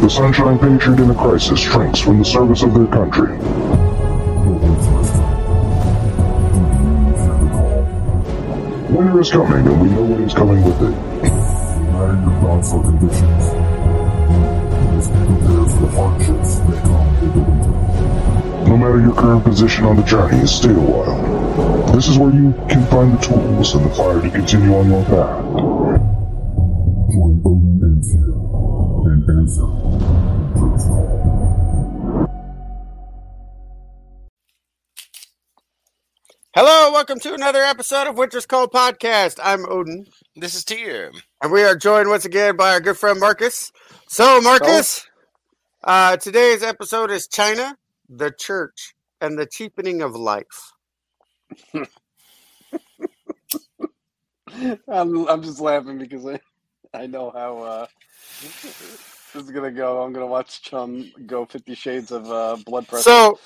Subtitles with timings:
[0.00, 3.36] The Sunshine Patriot in a crisis shrinks from the service of their country.
[8.88, 10.94] Winter is coming, and we know what is coming with it.
[11.84, 13.44] Uniting your thoughts or convictions.
[14.94, 18.68] Let's be prepared for the hardships that come with the winter.
[18.68, 21.92] No matter your current position on the journey, stay a while.
[21.92, 25.04] This is where you can find the tools and the fire to continue on your
[25.04, 25.77] path.
[36.60, 39.38] Hello, welcome to another episode of Winter's Cold Podcast.
[39.40, 41.12] I'm Odin, This is Tyr.
[41.40, 43.70] and we are joined once again by our good friend Marcus.
[44.08, 45.06] So, Marcus,
[45.84, 50.72] uh, today's episode is China, the Church, and the Cheapening of Life.
[54.88, 56.40] I'm I'm just laughing because I
[56.92, 57.86] I know how uh,
[58.40, 60.02] this is gonna go.
[60.02, 63.04] I'm gonna watch Chum go Fifty Shades of uh, Blood Pressure.
[63.04, 63.38] So,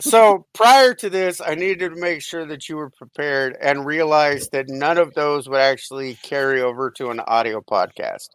[0.00, 4.52] so prior to this, I needed to make sure that you were prepared and realized
[4.52, 8.28] that none of those would actually carry over to an audio podcast.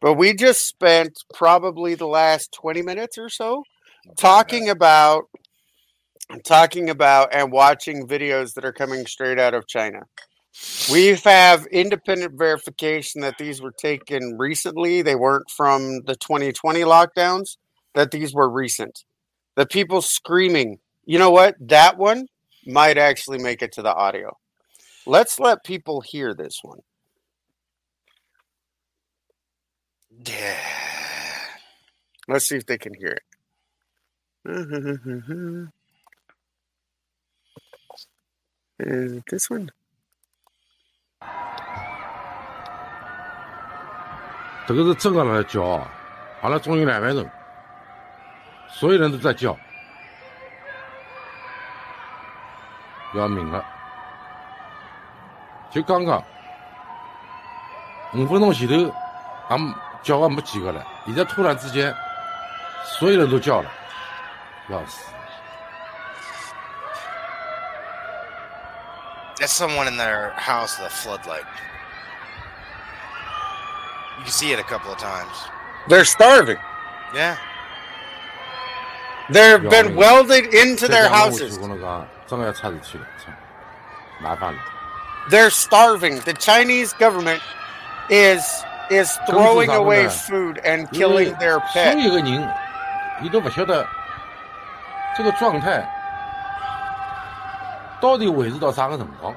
[0.00, 3.62] But we just spent probably the last 20 minutes or so
[4.16, 5.24] talking about
[6.44, 10.00] talking about and watching videos that are coming straight out of China.
[10.90, 15.02] We have independent verification that these were taken recently.
[15.02, 17.56] They weren't from the 2020 lockdowns,
[17.94, 19.04] that these were recent.
[19.56, 21.55] The people screaming, you know what?
[21.59, 22.27] That one
[22.65, 24.37] might actually make it to the audio.
[25.05, 26.81] Let's let people hear this one.
[30.25, 30.57] Yeah.
[32.27, 33.23] Let's see if they can hear it.
[38.79, 39.69] Is it this one?
[44.67, 45.89] 这个是真的来叫啊，
[46.41, 47.31] 阿拉总有两万人，
[48.69, 49.57] 所有人都在叫，
[53.14, 53.64] 要命了！
[55.70, 56.22] 就刚刚
[58.14, 58.94] 五分钟前头，
[59.48, 61.94] 俺们叫的没几个了，现在突然之间，
[62.84, 63.70] 所有人都叫了，
[64.68, 65.06] 要死
[69.38, 71.46] ！That's someone in their house with a floodlight.
[74.18, 75.34] You can see it a couple of times.
[75.88, 76.58] They're starving.
[77.14, 77.36] Yeah.
[79.30, 81.58] They've been welded into their houses.
[82.32, 83.30] 真的要插事体了，操，
[84.18, 84.58] 麻烦了。
[85.28, 86.18] They're starving.
[86.22, 87.42] The Chinese government
[88.08, 88.42] is
[88.88, 91.92] is throwing away food and killing their pets.
[91.92, 92.48] 所有个人，
[93.20, 93.86] 你都不晓得
[95.14, 95.86] 这个状态
[98.00, 99.36] 到底维持到啥个辰光。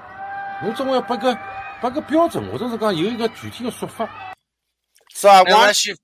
[0.63, 1.37] 侬总要拨个
[1.81, 4.07] 拨个标准，或者是讲有一个具体的说法。
[5.13, 5.73] So I want.
[5.85, 5.97] You've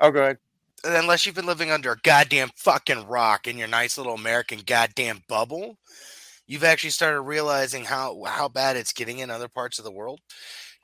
[0.00, 0.38] Oh, go ahead.
[0.84, 5.22] Unless you've been living under a goddamn fucking rock in your nice little American goddamn
[5.28, 5.78] bubble,
[6.46, 10.20] you've actually started realizing how how bad it's getting in other parts of the world.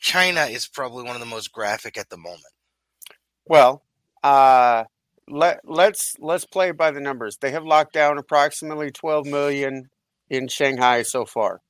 [0.00, 2.42] China is probably one of the most graphic at the moment.
[3.46, 3.82] Well,
[4.22, 4.84] uh,
[5.28, 7.38] let let's let's play by the numbers.
[7.38, 9.90] They have locked down approximately 12 million
[10.28, 11.60] in Shanghai so far,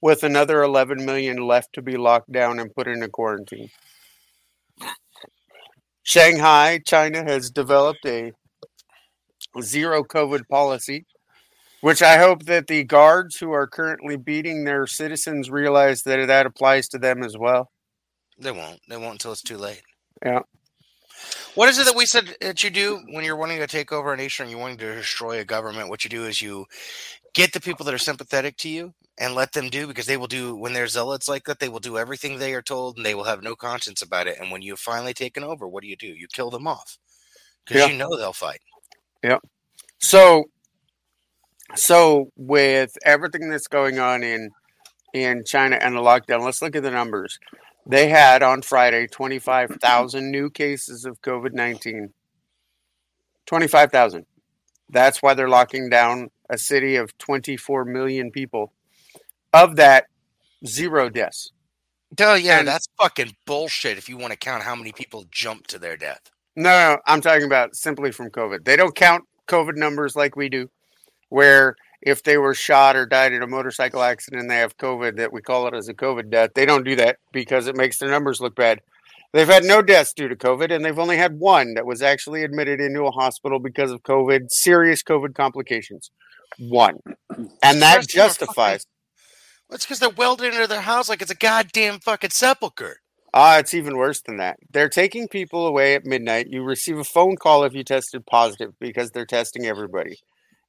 [0.00, 3.70] with another 11 million left to be locked down and put into quarantine.
[6.02, 8.32] Shanghai, China has developed a
[9.60, 11.04] zero COVID policy,
[11.80, 16.46] which I hope that the guards who are currently beating their citizens realize that that
[16.46, 17.70] applies to them as well.
[18.38, 18.80] They won't.
[18.88, 19.82] They won't until it's too late.
[20.24, 20.40] Yeah.
[21.54, 24.12] What is it that we said that you do when you're wanting to take over
[24.12, 25.90] a nation and you're wanting to destroy a government?
[25.90, 26.64] What you do is you
[27.34, 30.26] get the people that are sympathetic to you and let them do because they will
[30.26, 33.14] do when they're zealots like that, they will do everything they are told and they
[33.14, 34.38] will have no conscience about it.
[34.40, 36.06] And when you've finally taken over, what do you do?
[36.08, 36.98] You kill them off.
[37.64, 37.88] Because Yeah.
[37.88, 38.60] you know they'll fight.
[39.22, 39.38] Yeah
[40.00, 40.44] so,
[41.76, 44.50] so with everything that's going on in
[45.12, 47.38] in China and the lockdown, let's look at the numbers.
[47.86, 52.12] They had on Friday twenty five thousand new cases of COVID nineteen.
[53.46, 54.26] Twenty five thousand.
[54.88, 58.72] That's why they're locking down a city of twenty four million people.
[59.52, 60.06] Of that,
[60.66, 61.52] zero deaths.
[62.20, 65.70] Oh yeah, And- that's fucking bullshit if you want to count how many people jumped
[65.70, 66.20] to their death.
[66.56, 68.64] No, no, I'm talking about simply from COVID.
[68.64, 70.68] They don't count COVID numbers like we do,
[71.28, 75.16] where if they were shot or died in a motorcycle accident and they have COVID,
[75.16, 76.50] that we call it as a COVID death.
[76.54, 78.80] They don't do that because it makes their numbers look bad.
[79.32, 82.42] They've had no deaths due to COVID, and they've only had one that was actually
[82.42, 86.10] admitted into a hospital because of COVID, serious COVID complications.
[86.58, 86.98] One.
[87.62, 88.86] And that First thing, they're justifies.
[89.68, 92.96] Well, it's because they're welded into their house like it's a goddamn fucking sepulcher.
[93.32, 94.56] Ah, it's even worse than that.
[94.72, 96.48] They're taking people away at midnight.
[96.48, 100.18] You receive a phone call if you tested positive because they're testing everybody.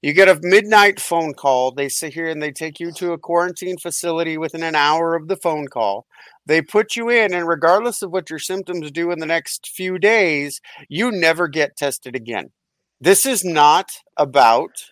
[0.04, 1.72] You get a midnight phone call.
[1.72, 5.28] They sit here and they take you to a quarantine facility within an hour of
[5.28, 6.06] the phone call.
[6.46, 10.00] They put you in, and regardless of what your symptoms do in the next few
[10.00, 12.52] days, you never get tested again.
[13.00, 14.91] This is not about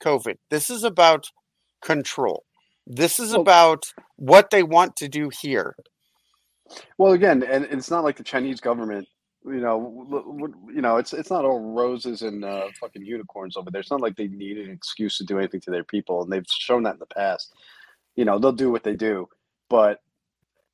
[0.00, 0.36] COVID.
[0.50, 1.26] This is about
[1.82, 2.44] control.
[2.86, 5.76] This is Well- about what they want to do here.
[6.98, 9.08] Well, again, and it's not like the Chinese government.
[9.44, 13.80] You know, you know, it's it's not all roses and uh, fucking unicorns over there.
[13.80, 16.44] It's not like they need an excuse to do anything to their people, and they've
[16.48, 17.54] shown that in the past.
[18.16, 19.28] You know, they'll do what they do,
[19.70, 20.00] but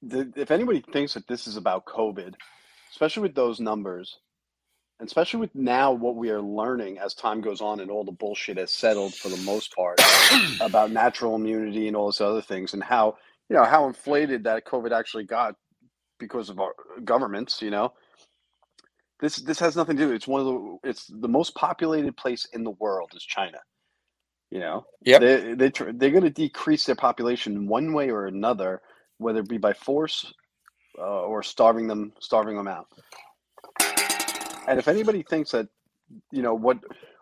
[0.02, 2.34] the, if anybody thinks that this is about COVID,
[2.90, 4.18] especially with those numbers,
[4.98, 8.12] and especially with now what we are learning as time goes on and all the
[8.12, 10.00] bullshit has settled for the most part
[10.60, 13.16] about natural immunity and all those other things, and how
[13.48, 15.54] you know how inflated that COVID actually got
[16.18, 17.92] because of our governments, you know.
[19.20, 20.12] This this has nothing to do.
[20.12, 23.58] It's one of the it's the most populated place in the world is China.
[24.50, 28.26] You know, yeah they they tr- they're going to decrease their population one way or
[28.26, 28.80] another,
[29.18, 30.32] whether it be by force
[30.98, 32.86] uh, or starving them starving them out.
[34.66, 35.68] And if anybody thinks that,
[36.30, 36.78] you know what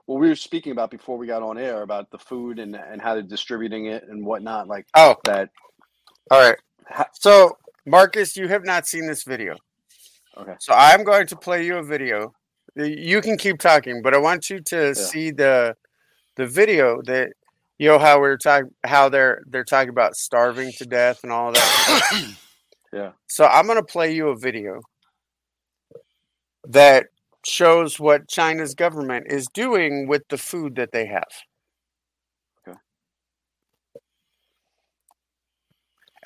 [0.07, 3.01] what we were speaking about before we got on air about the food and and
[3.01, 5.51] how they're distributing it and whatnot, like Oh, that.
[6.31, 6.59] all right.
[7.15, 7.57] So,
[7.87, 9.57] Marcus, you have not seen this video.
[10.37, 10.55] Okay.
[10.61, 12.35] So I'm going to play you a video.
[12.77, 15.77] You can keep talking, but I want you to see the
[16.37, 17.31] the video that
[17.79, 21.53] you know how we're talking how they're they're talking about starving to death and all
[21.53, 22.35] that.
[22.93, 23.11] Yeah.
[23.27, 24.81] So I'm going to play you a video
[26.69, 27.07] that
[27.47, 31.29] shows what China's government is doing with the food that they have.
[32.67, 32.79] Okay.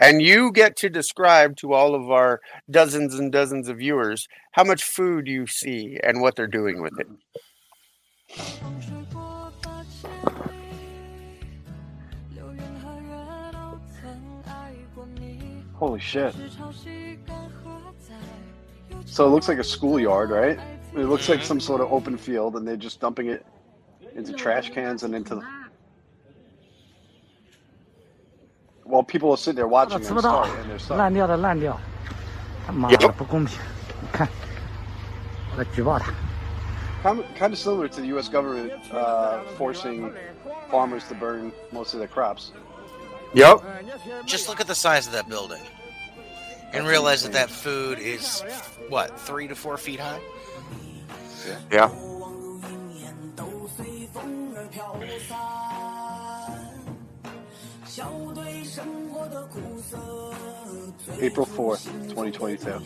[0.00, 4.65] And you get to describe to all of our dozens and dozens of viewers how
[4.65, 7.09] much food you see and what they're doing with it.
[15.75, 16.35] Holy shit!
[19.05, 20.59] So it looks like a schoolyard, right?
[20.98, 23.46] It looks like some sort of open field, and they're just dumping it
[24.16, 25.42] into trash cans and into.
[28.84, 30.98] While people are sitting there watching 吃 them 不到 start and they're stuck.
[30.98, 31.80] 烂掉的烂掉，
[32.68, 33.58] 他妈 Yep 的不公平！
[34.02, 34.28] 你看，
[35.52, 36.14] 我来举报他。
[37.02, 38.30] Kind of, kind of similar to the U.S.
[38.30, 40.14] government uh, forcing
[40.70, 42.52] farmers to burn most of their crops.
[43.34, 43.62] Yep.
[44.25, 45.62] Just look at the size of that building
[46.72, 48.44] and realize that that food is
[48.90, 50.20] what three to four feet high.
[51.71, 51.91] Yeah.
[61.21, 62.81] April 4th, 2022.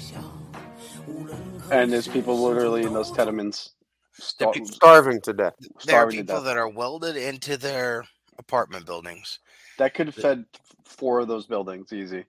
[1.70, 3.72] And there's people literally in those tenements
[4.12, 5.54] star- Starving to death.
[5.60, 6.44] There are starving to people death.
[6.44, 8.04] that are welded into their
[8.38, 9.38] apartment buildings.
[9.78, 10.44] That could have fed
[10.84, 12.24] four of those buildings easy.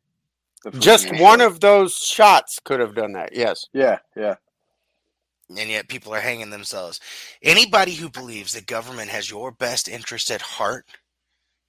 [0.64, 3.36] The food Just being one of those shots could have done that.
[3.36, 3.68] Yes.
[3.74, 4.36] Yeah, yeah.
[5.50, 7.00] And yet people are hanging themselves.
[7.42, 10.86] Anybody who believes that government has your best interest at heart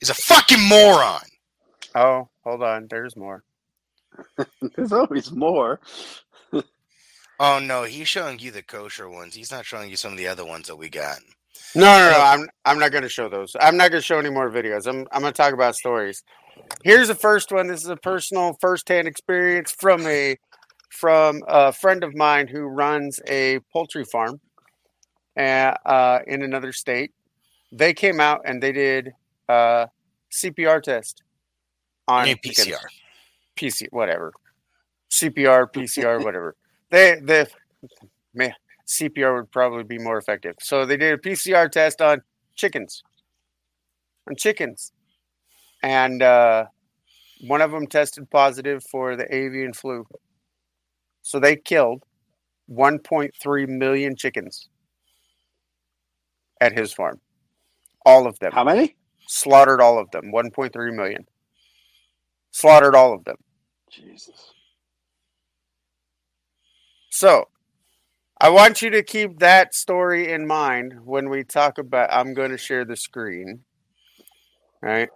[0.00, 1.20] is a fucking moron.
[1.94, 2.86] Oh, hold on.
[2.88, 3.44] There's more.
[4.76, 5.80] There's always more.
[7.40, 9.34] Oh no, he's showing you the kosher ones.
[9.34, 11.18] He's not showing you some of the other ones that we got.
[11.74, 12.20] No, no, no.
[12.20, 13.56] I'm I'm not going to show those.
[13.60, 14.86] I'm not going to show any more videos.
[14.86, 16.22] I'm I'm going to talk about stories.
[16.84, 17.66] Here's the first one.
[17.66, 20.36] This is a personal first-hand experience from a
[20.94, 24.40] from a friend of mine who runs a poultry farm
[25.36, 27.12] uh, uh, in another state.
[27.72, 29.12] They came out and they did
[29.48, 29.88] a
[30.32, 31.24] CPR test
[32.06, 32.58] on chickens.
[32.58, 32.78] PCR.
[33.56, 34.32] PC, whatever.
[35.10, 36.54] CPR, PCR, whatever.
[36.90, 37.46] They, they,
[38.32, 38.54] man,
[38.86, 40.54] CPR would probably be more effective.
[40.60, 42.22] So they did a PCR test on
[42.54, 43.02] chickens,
[44.28, 44.92] on chickens,
[45.82, 46.66] and uh,
[47.48, 50.06] one of them tested positive for the avian flu.
[51.24, 52.04] So they killed
[52.70, 54.68] 1.3 million chickens
[56.60, 57.18] at his farm.
[58.04, 58.94] All of them How many?
[59.26, 61.26] slaughtered all of them 1.3 million
[62.50, 63.36] slaughtered all of them
[63.90, 64.52] Jesus.
[67.10, 67.48] so
[68.38, 72.50] i want you to keep that story in mind when we talk about i'm going
[72.50, 73.60] to share the screen
[74.82, 75.08] right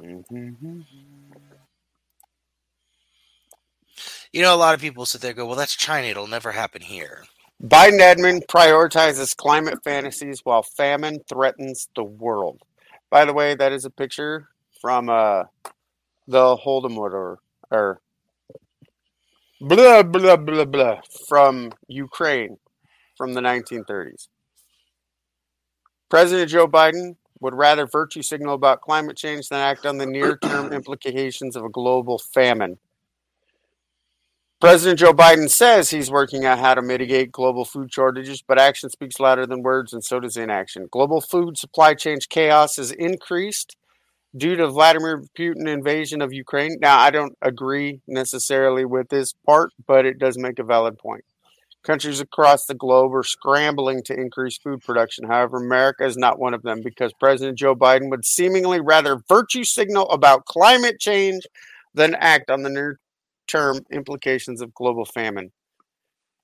[0.00, 0.84] Mhm.
[4.32, 6.06] You know, a lot of people sit there and go, "Well, that's China.
[6.06, 7.24] It'll never happen here."
[7.62, 12.62] Biden admin prioritizes climate fantasies while famine threatens the world.
[13.10, 14.48] By the way, that is a picture
[14.80, 15.44] from uh,
[16.28, 17.38] the Holodomor
[17.70, 18.00] or
[19.60, 22.58] blah blah blah blah from Ukraine
[23.16, 24.28] from the 1930s.
[26.08, 30.36] President Joe Biden would rather virtue signal about climate change than act on the near
[30.36, 32.78] term implications of a global famine.
[34.60, 38.90] President Joe Biden says he's working on how to mitigate global food shortages, but action
[38.90, 40.88] speaks louder than words, and so does inaction.
[40.90, 43.76] Global food supply chain chaos has increased
[44.36, 46.76] due to Vladimir Putin invasion of Ukraine.
[46.80, 51.24] Now, I don't agree necessarily with this part, but it does make a valid point.
[51.84, 55.28] Countries across the globe are scrambling to increase food production.
[55.28, 59.62] However, America is not one of them because President Joe Biden would seemingly rather virtue
[59.62, 61.44] signal about climate change
[61.94, 62.98] than act on the near
[63.48, 65.50] term implications of global famine.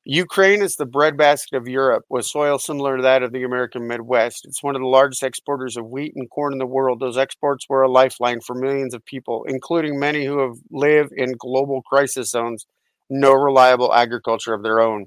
[0.07, 4.45] Ukraine is the breadbasket of Europe with soil similar to that of the American Midwest.
[4.45, 7.01] It's one of the largest exporters of wheat and corn in the world.
[7.01, 11.33] Those exports were a lifeline for millions of people, including many who have live in
[11.39, 12.67] global crisis zones,
[13.09, 15.07] no reliable agriculture of their own.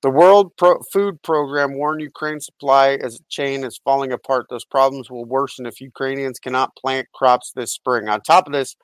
[0.00, 4.46] The World Pro- Food Program warned Ukraine supply as chain is falling apart.
[4.48, 8.08] Those problems will worsen if Ukrainians cannot plant crops this spring.
[8.08, 8.74] On top of this,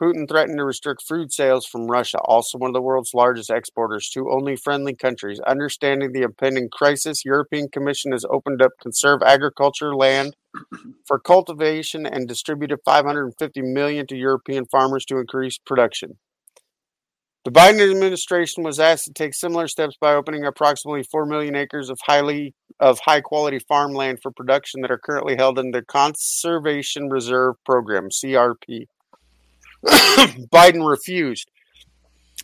[0.00, 4.08] Putin threatened to restrict food sales from Russia, also one of the world's largest exporters,
[4.08, 5.40] to only friendly countries.
[5.40, 10.34] Understanding the impending crisis, European Commission has opened up conserve agriculture land
[11.06, 16.18] for cultivation and distributed 550 million to European farmers to increase production.
[17.44, 21.90] The Biden administration was asked to take similar steps by opening approximately 4 million acres
[21.90, 27.10] of highly of high quality farmland for production that are currently held in the Conservation
[27.10, 28.86] Reserve Program, CRP.
[30.52, 31.50] Biden refused.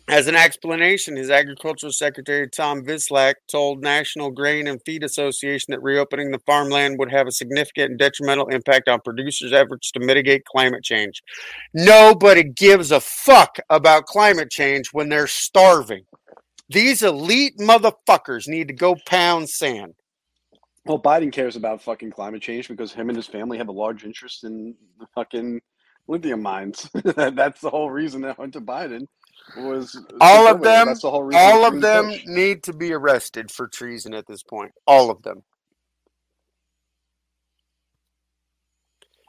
[0.09, 5.83] As an explanation, his agricultural secretary Tom Vilsack told National Grain and Feed Association that
[5.83, 10.45] reopening the farmland would have a significant and detrimental impact on producers' efforts to mitigate
[10.45, 11.21] climate change.
[11.73, 16.05] Nobody gives a fuck about climate change when they're starving.
[16.69, 19.93] These elite motherfuckers need to go pound sand.
[20.85, 24.05] Well, Biden cares about fucking climate change because him and his family have a large
[24.05, 25.59] interest in the fucking
[26.07, 26.89] lithium mines.
[27.05, 29.07] That's the whole reason they went to Biden.
[29.57, 31.41] Was All of them, That's the whole reason.
[31.41, 32.23] all of them Bush.
[32.25, 34.71] need to be arrested for treason at this point.
[34.87, 35.43] All of them.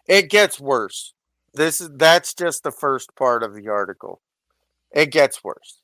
[0.08, 1.14] It gets worse.
[1.54, 4.20] This is that's just the first part of the article.
[4.92, 5.80] It gets worse.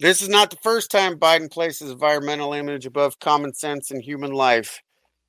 [0.00, 4.32] This is not the first time Biden places environmental image above common sense and human
[4.32, 4.80] life.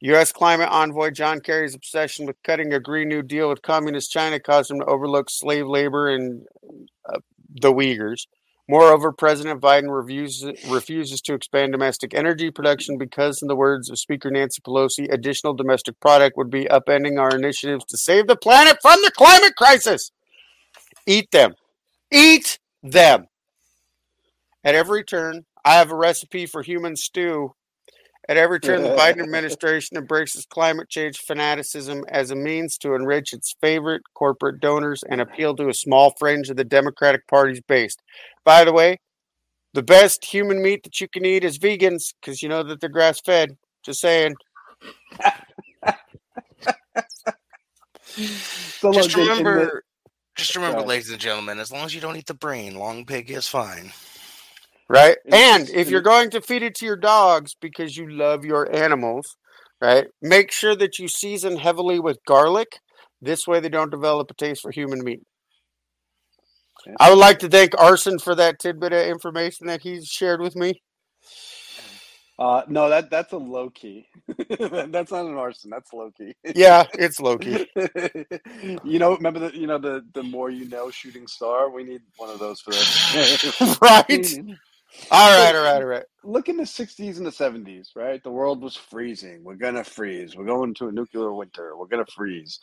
[0.02, 0.32] U.S.
[0.32, 4.72] climate envoy John Kerry's obsession with cutting a Green New Deal with communist China caused
[4.72, 6.46] him to overlook slave labor and
[7.06, 7.20] uh,
[7.62, 8.26] the Uyghurs.
[8.70, 13.98] Moreover, President Biden refuses, refuses to expand domestic energy production because, in the words of
[13.98, 18.78] Speaker Nancy Pelosi, additional domestic product would be upending our initiatives to save the planet
[18.82, 20.12] from the climate crisis.
[21.08, 21.56] Eat them.
[22.12, 23.26] Eat them.
[24.64, 27.56] At every turn, I have a recipe for human stew.
[28.30, 33.34] At every turn, the Biden administration embraces climate change fanaticism as a means to enrich
[33.34, 37.98] its favorite corporate donors and appeal to a small fringe of the Democratic Party's base.
[38.46, 39.00] By the way,
[39.74, 42.90] the best human meat that you can eat is vegans because you know that they're
[42.90, 43.58] grass fed.
[43.82, 44.36] Just saying.
[48.06, 49.84] So Just look, in- in the- remember,
[50.36, 53.32] just remember, ladies and gentlemen, as long as you don't eat the brain, long pig
[53.32, 53.92] is fine.
[54.90, 55.18] Right?
[55.32, 59.38] And if you're going to feed it to your dogs because you love your animals,
[59.80, 60.08] right?
[60.22, 62.80] Make sure that you season heavily with garlic.
[63.22, 65.22] This way, they don't develop a taste for human meat.
[66.86, 66.96] Yeah.
[67.00, 70.56] I would like to thank Arson for that tidbit of information that he's shared with
[70.56, 70.82] me.
[72.40, 74.08] uh, no, that that's a low key.
[74.50, 75.70] that's not an arson.
[75.70, 76.34] That's low key.
[76.56, 77.68] Yeah, it's Loki.
[78.86, 81.70] you know, remember the you know the the more you know shooting star.
[81.70, 83.78] We need one of those for that.
[83.82, 84.58] right?
[85.12, 86.06] All right, all right, all right.
[86.24, 88.22] Look in the '60s and the '70s, right?
[88.24, 89.44] The world was freezing.
[89.44, 90.36] We're gonna freeze.
[90.36, 91.78] We're going to a nuclear winter.
[91.78, 92.60] We're gonna freeze.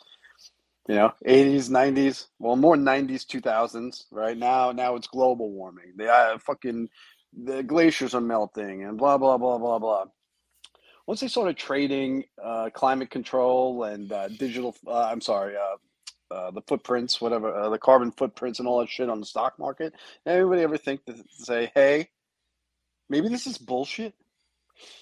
[0.87, 2.27] You know, '80s, '90s.
[2.39, 4.05] Well, more '90s, 2000s.
[4.11, 5.93] Right now, now it's global warming.
[5.97, 6.89] The uh, fucking
[7.33, 10.05] the glaciers are melting and blah blah blah blah blah.
[11.07, 16.51] Once they started trading uh, climate control and uh, digital, uh, I'm sorry, uh, uh,
[16.51, 19.93] the footprints, whatever, uh, the carbon footprints and all that shit on the stock market.
[20.25, 22.09] Anybody ever think to say, hey,
[23.09, 24.13] maybe this is bullshit?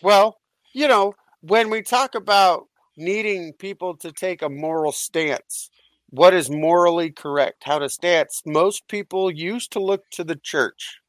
[0.02, 0.38] Well,
[0.74, 5.70] you know, when we talk about needing people to take a moral stance,
[6.10, 11.00] what is morally correct, how to stance, most people used to look to the church.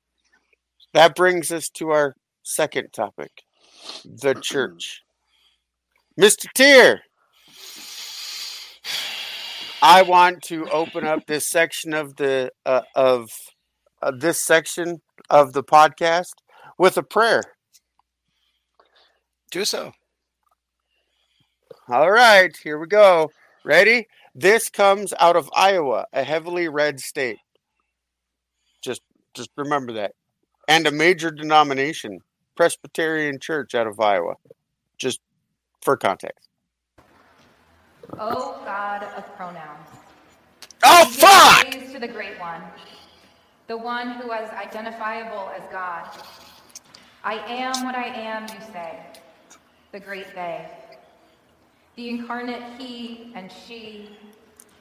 [0.95, 3.31] That brings us to our second topic
[4.05, 5.03] the church.
[6.19, 6.47] Mr.
[6.55, 7.03] Tyr,
[9.83, 13.31] I want to open up this section of the uh, of
[14.03, 16.33] uh, this section of the podcast
[16.79, 17.43] with a prayer.
[19.51, 19.93] Do so.
[21.89, 23.31] All right, here we go.
[23.65, 24.09] Ready?
[24.35, 27.39] This comes out of Iowa, a heavily red state.
[28.83, 29.03] Just
[29.35, 30.13] just remember that.
[30.69, 32.21] And a major denomination,
[32.57, 34.35] Presbyterian Church out of Iowa.
[34.99, 35.21] Just
[35.81, 36.49] for context.
[38.19, 39.89] Oh God of pronouns.
[40.85, 41.71] Oh fuck!
[41.71, 42.63] praise to the Great One,
[43.69, 46.09] the one who is identifiable as God.
[47.27, 49.01] I am what I am, you say,
[49.91, 50.65] the great they.
[51.97, 54.11] The incarnate He and She,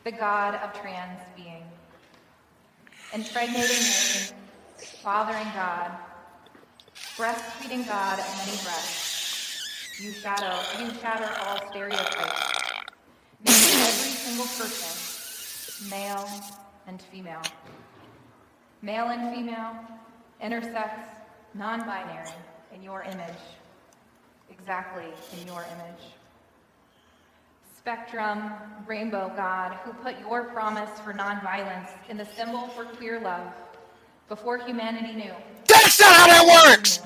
[0.03, 1.63] the God of trans being.
[3.15, 4.29] Impregnating Mary,
[4.77, 5.89] fathering God,
[7.17, 9.99] breastfeeding God of many breasts.
[9.99, 12.53] You shadow, you shatter all stereotypes,
[13.43, 16.29] making every single person male
[16.85, 17.41] and female.
[18.83, 19.79] Male and female,
[20.43, 21.14] intersex,
[21.55, 22.29] non binary,
[22.73, 23.41] in your image.
[24.49, 25.05] Exactly
[25.39, 26.03] in your image.
[27.77, 28.51] Spectrum,
[28.85, 33.53] rainbow God, who put your promise for nonviolence in the symbol for queer love
[34.27, 35.33] before humanity knew.
[35.67, 36.99] That's not how that works!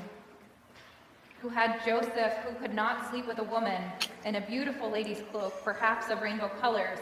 [1.42, 3.82] Who had Joseph, who could not sleep with a woman
[4.26, 7.00] in a beautiful lady's cloak, perhaps of rainbow colors,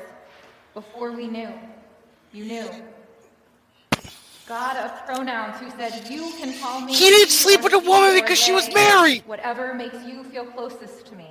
[0.74, 1.52] before we knew.
[2.34, 2.70] You knew.
[4.48, 6.94] God of pronouns, who said, You can call me.
[6.94, 9.24] He didn't sleep with a woman because she was married.
[9.26, 11.28] Whatever makes you feel closest to me.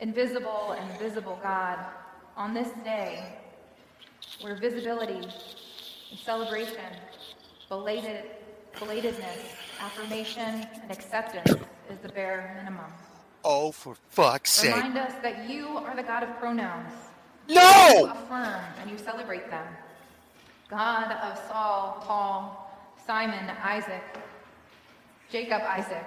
[0.00, 1.78] Invisible and visible God,
[2.36, 3.36] on this day,
[4.40, 5.28] where visibility
[6.10, 6.86] and celebration,
[7.68, 8.24] belated,
[8.76, 11.50] belatedness, affirmation, and acceptance
[11.90, 12.90] is the bare minimum.
[13.44, 14.74] Oh, for fuck's sake.
[14.74, 16.92] Remind us that you are the God of pronouns.
[17.48, 17.92] No!
[17.98, 19.66] You affirm and you celebrate them.
[20.68, 22.70] God of Saul, Paul,
[23.06, 24.02] Simon, Isaac,
[25.30, 26.04] Jacob, Isaac,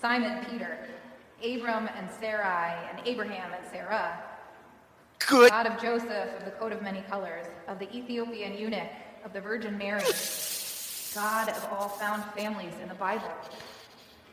[0.00, 0.78] Simon, Peter,
[1.44, 4.18] Abram and Sarai, and Abraham and Sarah.
[5.28, 5.50] Good.
[5.50, 8.88] God of Joseph, of the coat of many colors, of the Ethiopian eunuch,
[9.24, 10.02] of the Virgin Mary.
[11.14, 13.30] God of all found families in the Bible.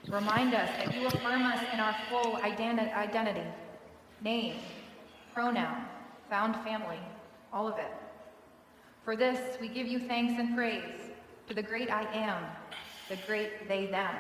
[0.08, 3.44] Remind us that you affirm us in our full identi- identity
[4.22, 4.56] name,
[5.34, 5.86] pronoun,
[6.30, 7.00] found family,
[7.54, 7.92] all of it.
[9.08, 10.84] For this, we give you thanks and praise
[11.48, 12.44] to the great I am,
[13.08, 14.14] the great they them.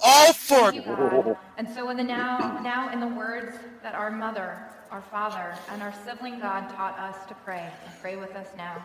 [0.00, 1.36] All for you, God.
[1.58, 5.82] And so in the now, now in the words that our mother, our father, and
[5.82, 8.80] our sibling God taught us to pray, and pray with us now.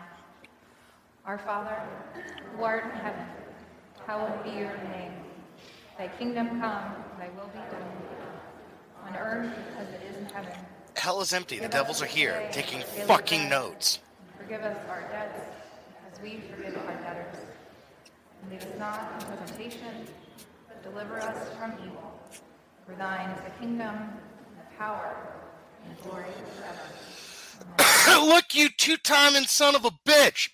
[1.28, 1.80] Our Father,
[2.56, 3.28] who art in heaven,
[4.08, 5.14] hallowed be your name.
[6.00, 7.94] Thy kingdom come, thy will be done,
[9.06, 10.54] on earth as it is in heaven.
[10.96, 11.60] hell is empty.
[11.60, 14.00] The devils are here taking fucking notes.
[14.44, 15.40] Forgive us our debts,
[16.12, 17.38] as we forgive our debtors.
[18.42, 20.08] And lead us not into temptation,
[20.68, 22.20] but deliver us from evil.
[22.86, 25.16] For thine is the kingdom, and the power,
[25.86, 26.26] and the glory
[26.58, 28.26] forever.
[28.26, 30.50] Look, you two-timing son of a bitch.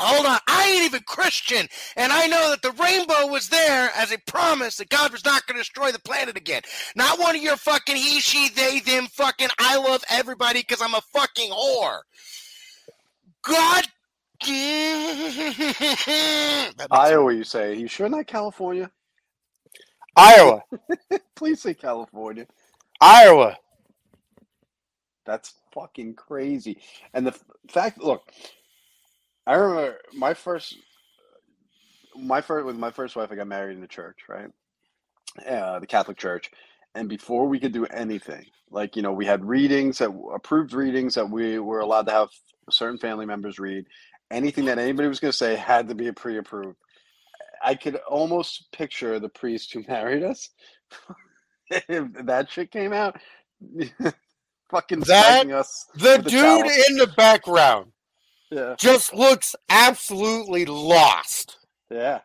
[0.00, 4.12] Hold on, I ain't even Christian, and I know that the rainbow was there as
[4.12, 6.62] a promise that God was not going to destroy the planet again.
[6.94, 10.94] Not one of your fucking he, she, they, them fucking I love everybody because I'm
[10.94, 12.02] a fucking whore.
[13.48, 13.84] God.
[16.76, 17.74] That makes Iowa, you say?
[17.76, 18.90] you sure not California?
[20.16, 20.62] Iowa.
[21.36, 22.46] Please say California.
[23.00, 23.56] Iowa.
[25.26, 26.78] That's fucking crazy.
[27.14, 28.22] And the f- fact, look,
[29.46, 30.76] I remember my first,
[32.16, 33.30] my first with my first wife.
[33.30, 34.50] I got married in the church, right?
[35.46, 36.50] Uh, the Catholic Church.
[36.94, 41.14] And before we could do anything, like you know, we had readings that approved readings
[41.14, 42.30] that we were allowed to have
[42.70, 43.84] certain family members read.
[44.30, 46.76] Anything that anybody was going to say had to be pre-approved.
[47.64, 50.50] I could almost picture the priest who married us.
[51.70, 53.16] if that shit came out,
[54.70, 55.86] fucking That- us.
[55.94, 56.62] The dude towel.
[56.88, 57.92] in the background
[58.50, 61.58] Yeah, just looks absolutely lost.
[61.90, 62.20] yeah.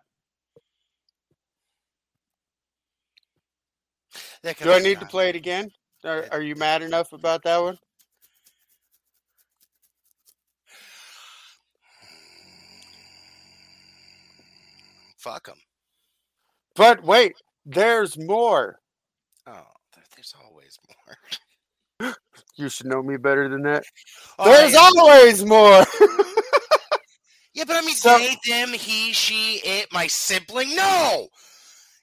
[4.43, 5.71] Yeah, 'cause Do I it's need to play it again?
[6.03, 7.77] Are, are you mad enough about that one?
[15.23, 15.57] Fuck them.
[16.75, 17.33] But wait,
[17.65, 18.79] there's more.
[19.47, 19.61] Oh,
[20.15, 20.77] there's always
[21.99, 22.13] more.
[22.55, 23.83] You should know me better than that.
[24.37, 24.79] Oh, There's yeah.
[24.79, 25.83] always more.
[27.55, 30.75] Yeah, but I mean, So- they, them, he, she, it, my sibling.
[30.75, 31.27] No,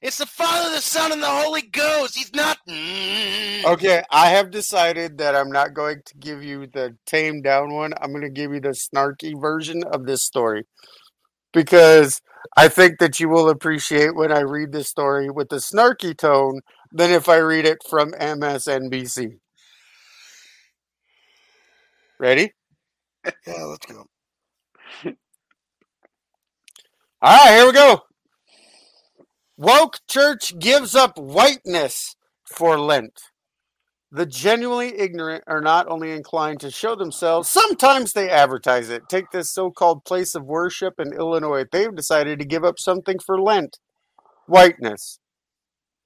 [0.00, 2.16] It's the Father, the Son, and the Holy Ghost.
[2.16, 2.58] He's not.
[2.68, 3.64] Mm.
[3.64, 7.92] Okay, I have decided that I'm not going to give you the tamed down one.
[8.00, 10.66] I'm going to give you the snarky version of this story
[11.52, 12.20] because
[12.56, 16.60] I think that you will appreciate when I read this story with the snarky tone
[16.92, 19.38] than if I read it from MSNBC.
[22.18, 22.52] Ready?
[23.46, 24.04] Yeah, let's go.
[27.22, 28.00] All right, here we go.
[29.56, 33.29] Woke church gives up whiteness for Lent.
[34.12, 39.08] The genuinely ignorant are not only inclined to show themselves, sometimes they advertise it.
[39.08, 41.64] Take this so called place of worship in Illinois.
[41.70, 43.78] They've decided to give up something for Lent
[44.46, 45.20] whiteness.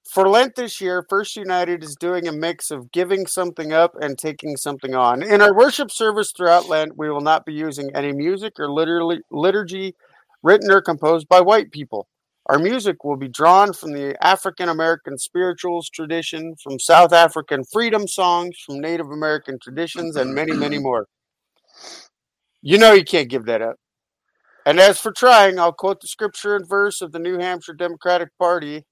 [0.07, 4.19] For Lent this year, First United is doing a mix of giving something up and
[4.19, 5.23] taking something on.
[5.23, 9.95] In our worship service throughout Lent, we will not be using any music or liturgy
[10.43, 12.07] written or composed by white people.
[12.47, 18.07] Our music will be drawn from the African American spirituals tradition, from South African freedom
[18.07, 21.07] songs, from Native American traditions, and many, many more.
[22.61, 23.77] You know you can't give that up.
[24.67, 28.29] And as for trying, I'll quote the scripture and verse of the New Hampshire Democratic
[28.39, 28.85] Party.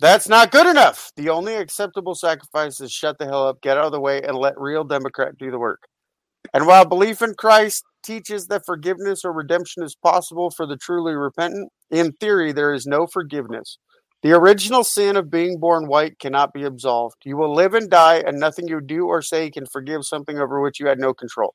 [0.00, 1.12] That's not good enough.
[1.16, 4.36] The only acceptable sacrifice is shut the hell up, get out of the way, and
[4.36, 5.82] let real Democrat do the work.
[6.52, 11.14] And while belief in Christ teaches that forgiveness or redemption is possible for the truly
[11.14, 13.78] repentant, in theory, there is no forgiveness.
[14.22, 17.16] The original sin of being born white cannot be absolved.
[17.24, 20.60] You will live and die, and nothing you do or say can forgive something over
[20.60, 21.54] which you had no control.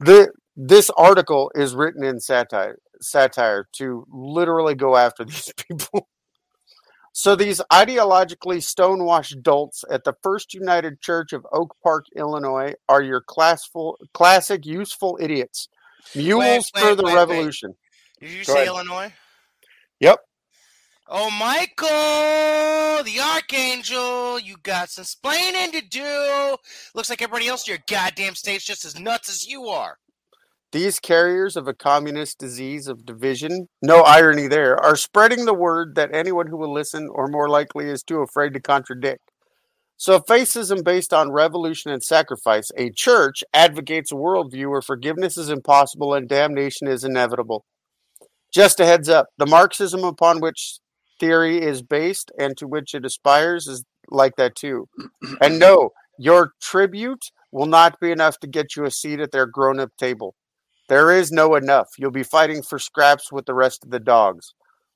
[0.00, 6.08] The, this article is written in satire, satire to literally go after these people.
[7.14, 13.02] So these ideologically stonewashed dolts at the First United Church of Oak Park, Illinois, are
[13.02, 15.68] your classful, classic useful idiots,
[16.14, 17.18] mules Wait, for the wait, wait.
[17.18, 17.74] revolution.
[18.20, 18.68] Did you Go say ahead.
[18.68, 19.12] Illinois?
[20.00, 20.18] Yep.
[21.10, 26.56] Oh, Michael, the Archangel, you got some splaining to do.
[26.94, 29.96] Looks like everybody else in your goddamn state's just as nuts as you are.
[30.70, 35.94] These carriers of a communist disease of division, no irony there, are spreading the word
[35.94, 39.30] that anyone who will listen, or more likely is too afraid to contradict.
[39.96, 45.48] So, fascism based on revolution and sacrifice, a church advocates a worldview where forgiveness is
[45.48, 47.64] impossible and damnation is inevitable.
[48.52, 50.78] Just a heads up the Marxism upon which
[51.20, 54.88] theory is based and to which it aspires is like that too.
[55.40, 59.46] And no, your tribute will not be enough to get you a seat at their
[59.46, 60.34] grown up table.
[60.88, 61.88] There is no enough.
[61.98, 64.54] You'll be fighting for scraps with the rest of the dogs.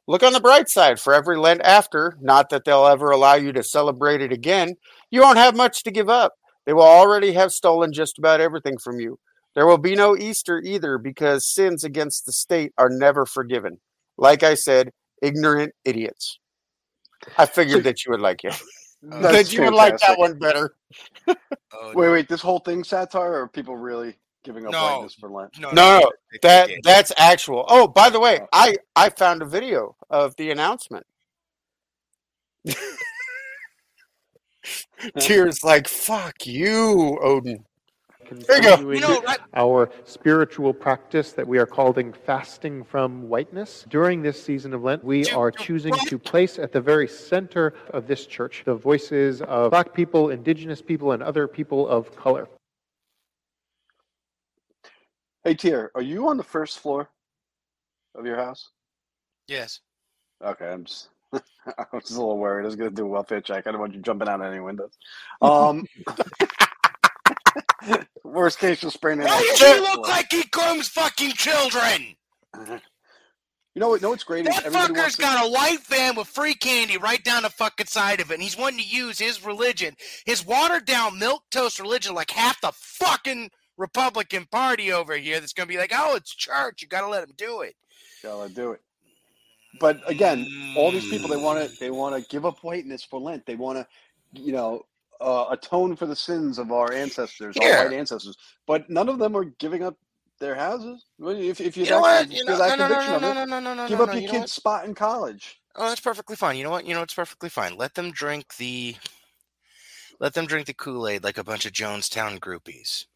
[0.08, 3.52] Look on the bright side for every Lent after, not that they'll ever allow you
[3.52, 4.74] to celebrate it again.
[5.10, 6.32] You won't have much to give up.
[6.66, 9.18] They will already have stolen just about everything from you.
[9.54, 13.78] There will be no Easter either because sins against the state are never forgiven.
[14.16, 16.38] Like I said, ignorant idiots.
[17.38, 18.54] I figured that you would like it.
[19.10, 20.76] Oh, that's that you would like that one better.
[21.26, 21.34] Oh,
[21.96, 24.80] Wait, wait, this whole thing satire, or are people really giving up No.
[24.80, 25.58] whiteness for Lent?
[25.58, 26.78] no, No, no, they- they that did.
[26.84, 27.64] that's actual.
[27.66, 28.46] Oh, by the way, Oh.
[28.52, 31.04] I I found a video of the announcement.
[35.18, 37.64] Tears like fuck you, Odin.
[38.40, 43.28] There you continuing You know, right, our spiritual practice that we are calling fasting from
[43.28, 43.84] whiteness.
[43.88, 48.06] During this season of Lent, we are choosing to place at the very center of
[48.06, 52.48] this church the voices of black people, indigenous people, and other people of color.
[55.44, 57.10] Hey, Tyr, are you on the first floor
[58.14, 58.70] of your house?
[59.48, 59.80] yes.
[60.44, 61.08] Okay, I'm just.
[61.32, 62.62] I was a little worried.
[62.62, 63.66] I was going to do a welfare check.
[63.66, 64.92] I don't want you jumping out of any windows.
[65.40, 65.86] Um,
[68.24, 69.26] worst case, you'll sprain it.
[69.26, 72.14] Why does he look like he grooms fucking children?
[73.74, 74.02] You know what?
[74.02, 76.54] Know what's great is That everybody fucker's wants to- got a white van with free
[76.54, 79.96] candy right down the fucking side of it, and he's wanting to use his religion,
[80.26, 85.40] his watered down milk toast religion, like half the fucking Republican Party over here.
[85.40, 86.82] That's gonna be like, oh, it's church.
[86.82, 87.74] You gotta let him do it.
[88.24, 88.80] I do it?
[89.80, 93.18] But again, all these people they want to they want to give up whiteness for
[93.18, 93.46] Lent.
[93.46, 93.86] They want to,
[94.40, 94.82] you know,
[95.22, 97.78] uh, atone for the sins of our ancestors, Yeah.
[97.78, 98.36] our white ancestors.
[98.66, 99.96] But none of them are giving up
[100.40, 101.04] their houses.
[101.20, 102.30] If if you, You know what?
[102.30, 104.04] You know, that no, no, no, of no, it, no, no, no, no, give no,
[104.04, 105.60] up no, your you kid's spot in college.
[105.76, 106.56] Oh, that's perfectly fine.
[106.56, 106.84] You know what?
[106.84, 107.76] You know it's perfectly fine.
[107.76, 108.96] Let them drink the
[110.20, 113.06] let them drink the Kool-Aid like a bunch of Jonestown groupies.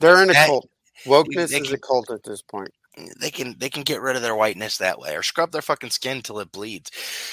[0.00, 0.68] They're in a That- cult.
[1.04, 2.72] Wokeness they is can- a cult at this point.
[3.20, 5.90] They can they can get rid of their whiteness that way or scrub their fucking
[5.90, 6.90] skin till it bleeds.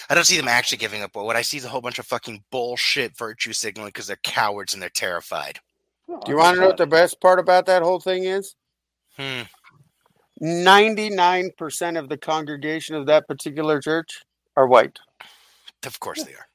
[0.10, 1.99] I don't see them actually giving up, but what I see is a whole bunch
[1.99, 5.60] of fucking bullshit virtue signaling because they're cowards and they're terrified.
[6.08, 8.56] Do you want to know what the best part about that whole thing is?
[9.17, 9.41] Hmm.
[10.41, 14.21] 99% of the congregation of that particular church
[14.58, 14.99] are white.
[15.86, 16.47] Of course they are.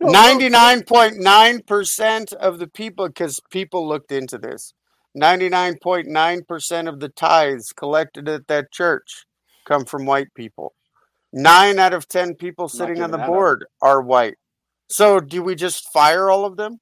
[0.00, 4.74] No, no, Ninety nine point nine percent of the people, because people looked into this.
[5.14, 9.26] Ninety nine point nine percent of the tithes collected at that church
[9.66, 10.74] come from white people.
[11.32, 13.28] Nine out of ten people sitting on the that up.
[13.28, 14.36] board are white.
[14.88, 16.78] So, do we just fire all of them?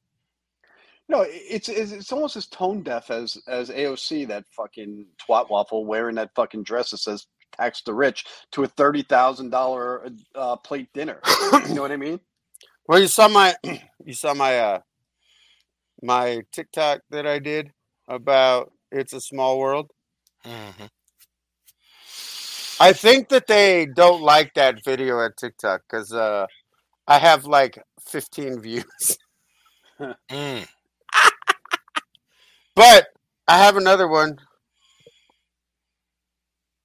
[1.08, 5.84] No, it's, it's it's almost as tone deaf as as AOC, that fucking twat waffle
[5.84, 10.54] wearing that fucking dress that says "tax the rich" to a thirty thousand dollar uh,
[10.54, 11.20] plate dinner.
[11.68, 12.20] you know what I mean?
[12.86, 13.56] Well, you saw my
[14.04, 14.80] you saw my uh
[16.00, 17.72] my TikTok that I did
[18.10, 19.90] about it's a small world.
[20.44, 20.86] hmm
[22.80, 26.46] I think that they don't like that video at TikTok because uh,
[27.06, 29.18] I have like 15 views.
[30.30, 30.66] Mm.
[32.74, 33.08] But
[33.48, 34.38] I have another one.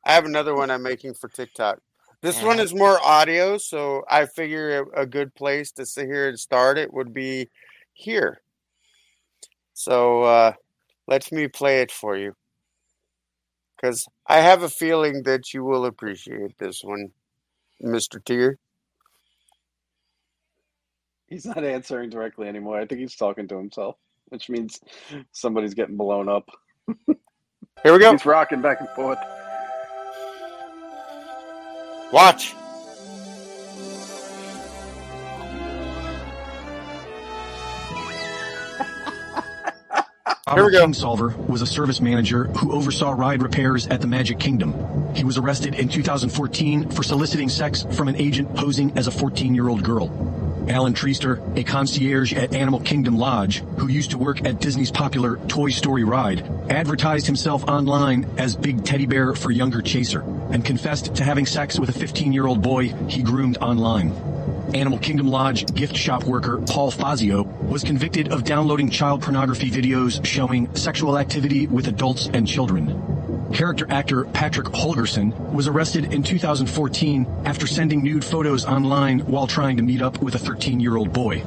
[0.05, 1.79] I have another one I'm making for TikTok.
[2.21, 2.63] This one Mhm.
[2.63, 6.77] is more audio, so I figure a, a good place to sit here and start
[6.77, 7.49] it would be
[7.93, 8.41] here.
[9.73, 10.53] So uh,
[11.07, 12.35] let me play it for you.
[13.75, 17.11] Because I have a feeling that you will appreciate this one,
[17.83, 18.23] Mr.
[18.23, 18.57] Tyr.
[21.27, 22.79] He's not answering directly anymore.
[22.79, 23.97] I think he's talking to himself,
[24.29, 24.79] which means
[25.31, 26.49] somebody's getting blown up.
[27.83, 28.11] Here we go.
[28.11, 29.19] He's rocking back and forth.
[32.11, 32.55] Watch.
[40.53, 40.85] Here we go.
[40.85, 44.75] Kingsolver was a service manager who oversaw ride repairs at the Magic Kingdom.
[45.15, 49.81] He was arrested in 2014 for soliciting sex from an agent posing as a 14-year-old
[49.81, 50.11] girl.
[50.69, 55.37] Alan Treaster, a concierge at Animal Kingdom Lodge, who used to work at Disney's popular
[55.47, 61.15] Toy Story ride, advertised himself online as Big Teddy Bear for Younger Chaser, and confessed
[61.15, 64.11] to having sex with a 15-year-old boy he groomed online.
[64.73, 70.25] Animal Kingdom Lodge gift shop worker Paul Fazio was convicted of downloading child pornography videos
[70.25, 73.51] showing sexual activity with adults and children.
[73.53, 79.77] Character actor Patrick Holgerson was arrested in 2014 after sending nude photos online while trying
[79.77, 81.43] to meet up with a 13-year-old boy.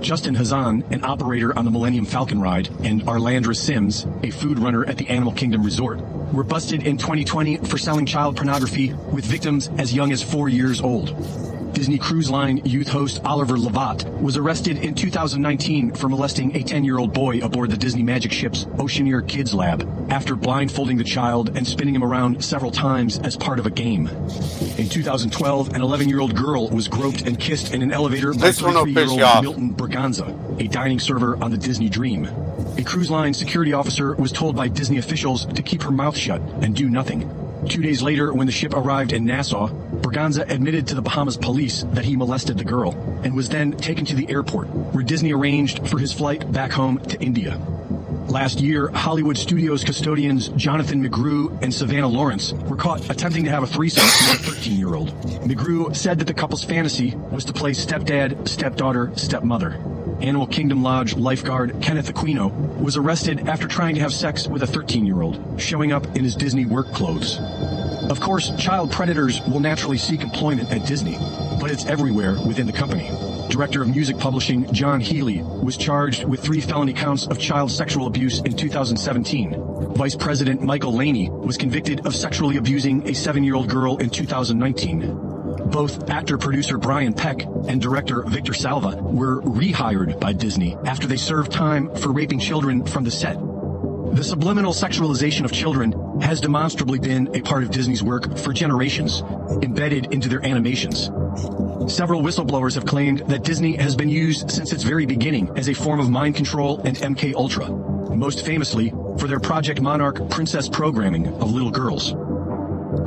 [0.00, 4.84] Justin Hazan, an operator on the Millennium Falcon ride, and Arlandra Sims, a food runner
[4.86, 6.00] at the Animal Kingdom Resort,
[6.32, 10.80] were busted in 2020 for selling child pornography with victims as young as four years
[10.80, 11.14] old.
[11.72, 17.12] Disney Cruise Line youth host Oliver Lavatt was arrested in 2019 for molesting a 10-year-old
[17.12, 21.94] boy aboard the Disney Magic Ship's Oceaneer Kids Lab after blindfolding the child and spinning
[21.94, 24.08] him around several times as part of a game.
[24.78, 28.74] In 2012, an 11-year-old girl was groped and kissed in an elevator by This one
[28.74, 29.42] will piss you 33-year-old.
[29.42, 32.28] Milton Braganza, a dining server on the Disney Dream.
[32.76, 36.40] A cruise line security officer was told by Disney officials to keep her mouth shut
[36.62, 37.30] and do nothing.
[37.68, 41.82] Two days later, when the ship arrived in Nassau, Braganza admitted to the Bahamas police
[41.92, 42.92] that he molested the girl
[43.22, 46.98] and was then taken to the airport, where Disney arranged for his flight back home
[47.00, 47.60] to India.
[48.28, 53.64] Last year, Hollywood Studios custodians Jonathan McGrew and Savannah Lawrence were caught attempting to have
[53.64, 55.08] a threesome with a 13 year old.
[55.42, 59.80] McGrew said that the couple's fantasy was to play stepdad, stepdaughter, stepmother.
[60.22, 64.66] Animal Kingdom Lodge lifeguard Kenneth Aquino was arrested after trying to have sex with a
[64.66, 67.38] 13 year old, showing up in his Disney work clothes.
[68.10, 71.16] Of course, child predators will naturally seek employment at Disney,
[71.58, 73.08] but it's everywhere within the company.
[73.48, 78.06] Director of Music Publishing John Healy was charged with three felony counts of child sexual
[78.06, 79.94] abuse in 2017.
[79.94, 85.29] Vice President Michael Laney was convicted of sexually abusing a seven-year-old girl in 2019.
[85.66, 91.16] Both actor producer Brian Peck and director Victor Salva were rehired by Disney after they
[91.16, 93.36] served time for raping children from the set.
[94.12, 99.22] The subliminal sexualization of children has demonstrably been a part of Disney's work for generations,
[99.62, 101.04] embedded into their animations.
[101.86, 105.74] Several whistleblowers have claimed that Disney has been used since its very beginning as a
[105.74, 107.70] form of mind control and MK Ultra,
[108.16, 112.12] most famously for their Project Monarch princess programming of little girls.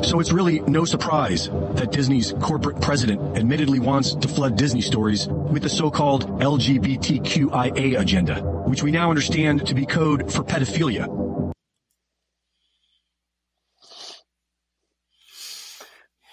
[0.02, 5.28] So it's really no surprise that Disney's corporate president admittedly wants to flood Disney stories
[5.28, 11.08] with the so-called LGBTQIA agenda, which we now understand to be code for pedophilia.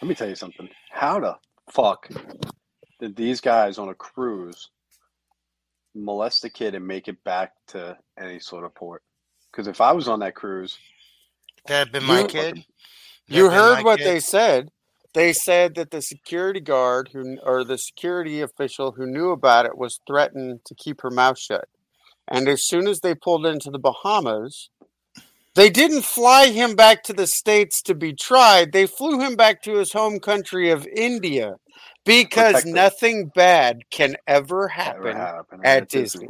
[0.02, 0.68] Let me tell you something.
[0.90, 1.36] How the
[1.70, 2.08] fuck
[2.98, 4.70] did these guys on a cruise
[5.94, 9.02] molest a kid and make it back to any sort of port?
[9.50, 10.78] Because if I was on that cruise,
[11.66, 12.64] That'd been my You- kid.
[13.30, 14.06] You heard my what kid.
[14.06, 14.70] they said.
[15.14, 19.76] They said that the security guard who or the security official who knew about it
[19.78, 21.68] was threatened to keep her mouth shut.
[22.28, 24.70] And as soon as they pulled into the Bahamas,
[25.54, 28.72] They didn't fly him back to the States to be tried.
[28.72, 31.56] They flew him back to his home country of India
[32.04, 32.74] because Protect him.
[32.74, 36.28] nothing bad can ever Never happen happened at Disney.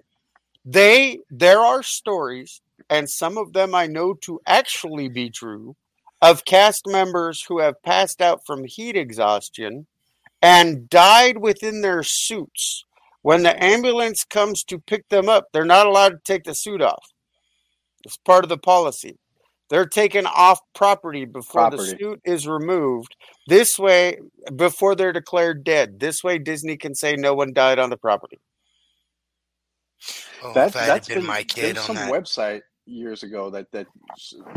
[0.64, 5.76] They there are stories, and some of them I know to actually be true,
[6.22, 9.86] of cast members who have passed out from heat exhaustion
[10.42, 12.84] and died within their suits.
[13.22, 16.80] When the ambulance comes to pick them up, they're not allowed to take the suit
[16.80, 17.04] off.
[18.04, 19.18] It's part of the policy.
[19.68, 23.14] They're taken off property before the suit is removed.
[23.46, 24.18] This way,
[24.56, 26.00] before they're declared dead.
[26.00, 28.40] This way, Disney can say no one died on the property.
[30.42, 32.12] Oh, That if I had that's been been my kid there's on some that.
[32.12, 33.86] website years ago that that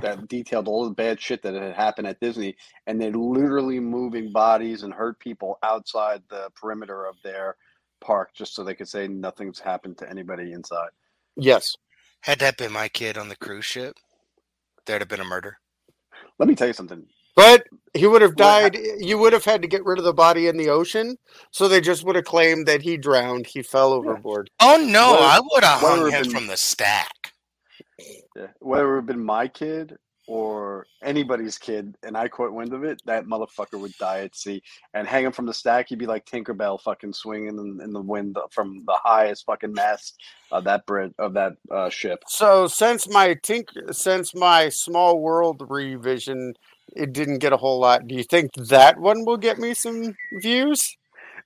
[0.02, 2.56] that detailed all the bad shit that had happened at Disney,
[2.88, 7.56] and they're literally moving bodies and hurt people outside the perimeter of their
[8.02, 10.90] park just so they could say nothing's happened to anybody inside.
[11.36, 11.64] Yes.
[12.22, 13.96] Had that been my kid on the cruise ship,
[14.86, 15.58] there'd have been a murder.
[16.40, 17.06] Let me tell you something.
[17.36, 18.78] But he would have died.
[19.00, 21.18] You would have had to get rid of the body in the ocean.
[21.52, 23.48] So they just would have claimed that he drowned.
[23.48, 24.50] He fell overboard.
[24.60, 27.33] Oh no, Whether- I would have whether hung it him been- from the stack.
[28.36, 28.48] Yeah.
[28.60, 33.02] Whether it had been my kid or anybody's kid, and I caught wind of it,
[33.06, 34.64] that motherfucker would die at sea.
[34.94, 38.02] And hang him from the stack, he'd be like Tinkerbell, fucking swinging in, in the
[38.02, 40.16] wind from the highest fucking mast
[40.52, 42.24] of that bridge of that uh, ship.
[42.28, 46.54] So since my tink, since my small world revision,
[46.96, 48.08] it didn't get a whole lot.
[48.08, 50.96] Do you think that one will get me some views?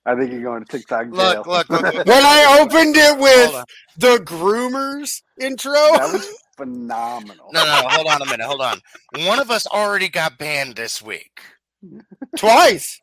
[0.06, 1.44] I think you're going to TikTok jail.
[1.44, 1.94] Look, look, look, look.
[2.06, 3.64] When I opened it with
[3.96, 7.48] the groomers intro, that was phenomenal.
[7.52, 8.46] No, no, no, hold on a minute.
[8.46, 8.80] Hold on.
[9.26, 11.40] One of us already got banned this week.
[12.36, 13.00] twice.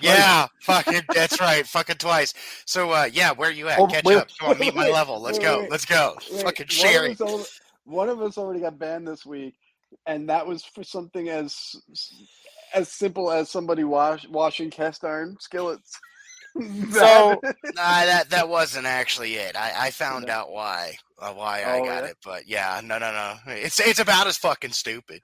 [0.00, 1.02] Yeah, fucking.
[1.14, 2.34] That's right, fucking twice.
[2.66, 3.78] So, uh, yeah, where you at?
[3.78, 4.28] Oh, Catch wait, up.
[4.40, 5.20] Come on, meet my level.
[5.20, 5.60] Let's wait, go.
[5.60, 5.70] wait.
[5.70, 6.16] Let's go.
[6.42, 7.12] Fucking one sharing.
[7.12, 7.46] Of al-
[7.84, 9.54] one of us already got banned this week,
[10.06, 11.76] and that was for something as
[12.74, 15.98] as simple as somebody wash, washing cast iron skillets.
[16.90, 19.56] So Nah, that that wasn't actually it.
[19.56, 22.06] I, I found out why uh, why I Oh, got yeah?
[22.06, 23.36] it, but yeah, no, no, no.
[23.48, 25.22] It's it's about as fucking stupid.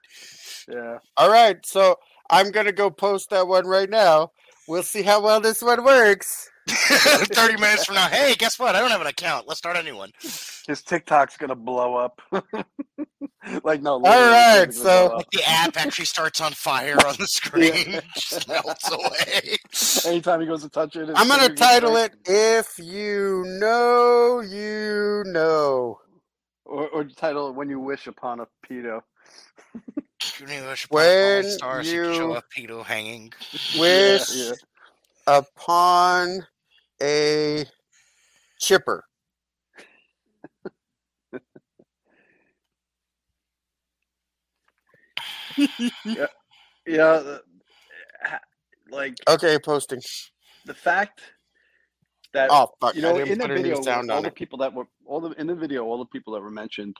[0.67, 1.97] yeah, All right, so
[2.29, 4.33] I'm gonna go post that one right now.
[4.67, 6.50] We'll see how well this one works.
[6.69, 8.75] Thirty minutes from now, hey, guess what?
[8.75, 9.47] I don't have an account.
[9.47, 10.11] Let's start a new one.
[10.21, 12.21] his TikTok's gonna blow up.
[13.63, 15.25] like no, All right, so- up.
[15.31, 19.57] The app actually starts on fire on the screen, just melts away.
[20.05, 25.99] anytime he goes to touch it, I'm gonna title it "If You Know, You Know."
[26.71, 29.01] or, or title it when you wish upon a pedo.
[30.39, 33.33] You know, wish upon When stars, you could show a pedo hanging.
[33.77, 34.51] Wish yeah.
[35.27, 36.45] Upon
[37.01, 37.65] a
[38.59, 39.03] chipper.
[46.87, 47.37] Yeah,
[48.23, 48.39] ha-
[48.91, 50.01] like Okay, posting.
[50.65, 51.21] the fact
[52.33, 52.95] that Oh fuck!
[52.95, 54.33] you know in the video, sound all the it.
[54.33, 56.95] people that were all the in the video, all the people that were mentioned,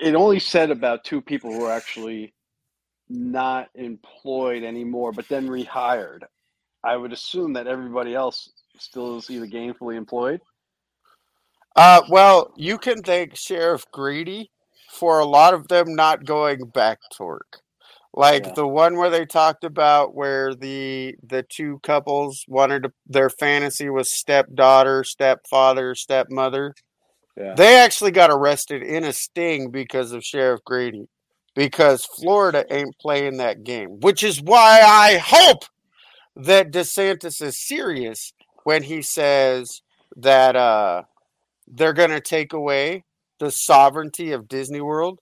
[0.00, 2.34] it only said about two people who were actually
[3.08, 6.20] not employed anymore, but then rehired.
[6.84, 10.40] I would assume that everybody else still is either gainfully employed.
[11.76, 14.50] Uh, well, you can thank Sheriff Grady
[14.90, 17.60] for a lot of them not going back to work.
[18.12, 18.52] Like Yeah.
[18.52, 23.90] the one where they talked about where the the two couples wanted to, their fantasy
[23.90, 26.74] was stepdaughter, stepfather, stepmother.
[27.36, 27.54] Yeah.
[27.56, 31.08] They actually got arrested in a sting because of Sheriff Grady.
[31.56, 35.64] Because Florida ain't playing that game, which is why I hope
[36.36, 38.32] that DeSantis is serious
[38.64, 39.82] when he says
[40.16, 41.02] that uh,
[41.66, 43.04] they're going to take away
[43.38, 45.20] the sovereignty of Disney World.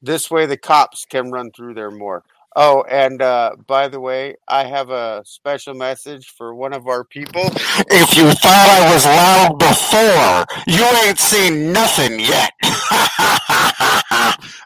[0.00, 2.24] This way, the cops can run through there more.
[2.56, 7.04] Oh, and uh, by the way, I have a special message for one of our
[7.04, 7.42] people.
[7.44, 12.52] If you thought I was loud before, you ain't seen nothing yet.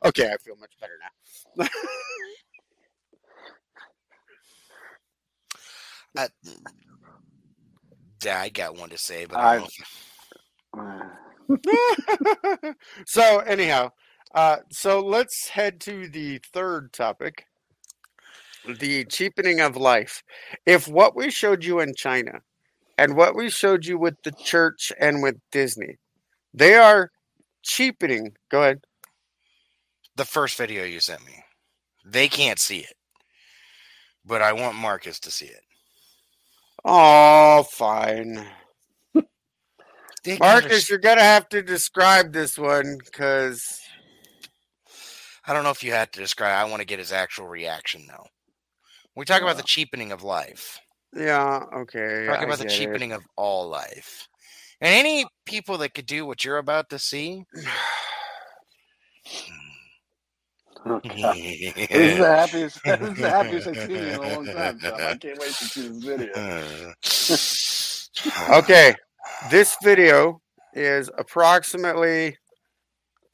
[0.04, 1.08] okay, I feel much better now.
[8.24, 9.72] Yeah, I got one to say, but I I- don't
[10.76, 11.10] know
[13.06, 13.90] so anyhow,
[14.34, 17.46] uh, so let's head to the third topic,
[18.66, 20.22] the cheapening of life.
[20.66, 22.40] If what we showed you in China
[22.98, 25.96] and what we showed you with the church and with Disney,
[26.54, 27.10] they are
[27.62, 28.34] cheapening.
[28.50, 28.80] Go ahead.
[30.16, 31.44] the first video you sent me.
[32.04, 32.94] They can't see it,
[34.24, 35.62] but I want Marcus to see it.
[36.84, 38.46] Oh, fine.
[40.38, 43.80] Marcus, you're gonna have to describe this one because
[45.46, 46.54] I don't know if you had to describe.
[46.54, 48.26] I want to get his actual reaction though.
[49.16, 50.80] We talk about the cheapening of life.
[51.14, 52.26] Yeah, okay.
[52.26, 52.76] Talk I about the get it.
[52.76, 54.28] cheapening of all life.
[54.80, 57.44] And any people that could do what you're about to see.
[59.24, 59.61] Hmm.
[61.92, 62.80] This is the happiest.
[62.84, 64.78] This is the happiest I've seen you in a long time.
[64.84, 66.92] I can't wait to see this video.
[68.50, 68.94] Okay,
[69.50, 70.40] this video
[70.74, 72.36] is approximately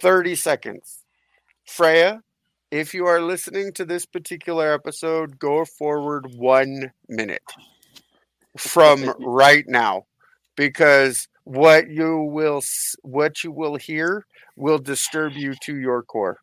[0.01, 1.05] 30 seconds.
[1.67, 2.23] Freya,
[2.71, 7.43] if you are listening to this particular episode, go forward one minute
[8.57, 10.05] from right now
[10.57, 12.63] because what you will
[13.03, 14.27] what you will hear
[14.57, 16.39] will disturb you to your core.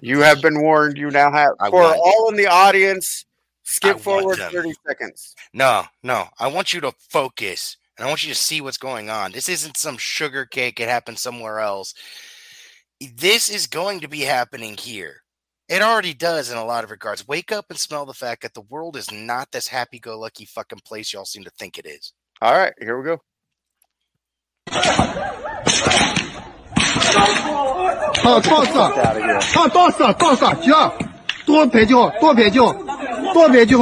[0.00, 0.96] You have been warned.
[0.96, 3.24] You now have I for all in the audience.
[3.64, 4.52] Skip forward them.
[4.52, 5.34] 30 seconds.
[5.52, 6.28] No, no.
[6.38, 9.32] I want you to focus and I want you to see what's going on.
[9.32, 10.80] This isn't some sugar cake.
[10.80, 11.94] It happened somewhere else.
[13.00, 15.22] This is going to be happening here.
[15.68, 17.26] It already does in a lot of regards.
[17.26, 20.44] Wake up and smell the fact that the world is not this happy go lucky
[20.44, 22.12] fucking place y'all seem to think it is.
[22.40, 23.22] All right, here we go
[28.23, 28.73] 好，到死，
[29.57, 30.93] 好，到死，到死，行，
[31.45, 32.73] 多陪酒，多陪酒，
[33.33, 33.79] 多陪酒。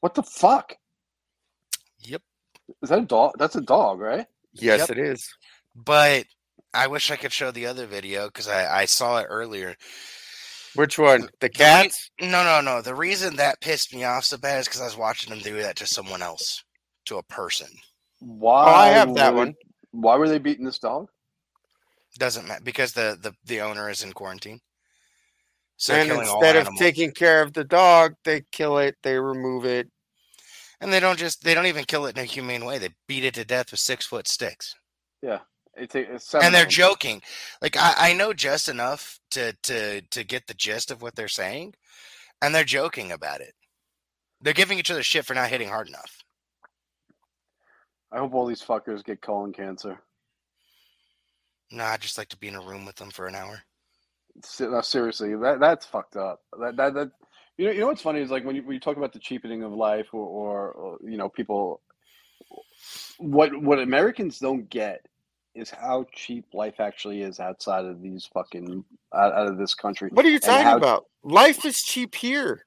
[0.00, 0.76] What the fuck?
[2.02, 2.22] Yep.
[2.82, 3.32] Is that a dog?
[3.38, 4.26] That's a dog, right?
[4.52, 4.90] Yes, Yep.
[4.90, 5.28] it is.
[5.74, 6.24] But
[6.72, 9.76] I wish I could show the other video because I, I saw it earlier.
[10.74, 11.22] Which one?
[11.22, 12.10] The The rea- cats?
[12.20, 12.80] No, no, no.
[12.80, 15.60] The reason that pissed me off so bad is because I was watching them do
[15.62, 16.62] that to someone else,
[17.06, 17.68] to a person.
[18.20, 18.64] Why?
[18.66, 19.54] Oh, I have that were one.
[19.95, 21.09] they- Why were they beating this dog?
[22.17, 24.61] Doesn't matter because the, the, the owner is in quarantine.
[25.77, 29.89] So and instead of taking care of the dog, they kill it, they remove it.
[30.79, 32.77] and they don't just they don't even kill it in a humane way.
[32.77, 34.75] They beat it to death with six foot sticks.
[35.21, 35.39] Yeah,
[35.75, 37.21] it's, a, it's and they're joking.
[37.61, 41.27] Like I, I know just enough to to to get the gist of what they're
[41.27, 41.73] saying,
[42.41, 43.53] and they're joking about it.
[44.39, 46.19] They're giving each other shit for not hitting hard enough.
[48.15, 49.99] I hope all these fuckers get colon cancer.
[51.71, 53.61] No, I just like to be in a room with them for an hour.
[54.59, 56.41] No, seriously, that that's fucked up.
[56.59, 57.11] That that, that
[57.57, 59.19] you know you know what's funny is like when you when you talk about the
[59.19, 61.81] cheapening of life or, or, or you know people
[63.17, 65.05] what what Americans don't get
[65.53, 70.09] is how cheap life actually is outside of these fucking out, out of this country.
[70.13, 71.05] What are you talking how- about?
[71.23, 72.65] Life is cheap here.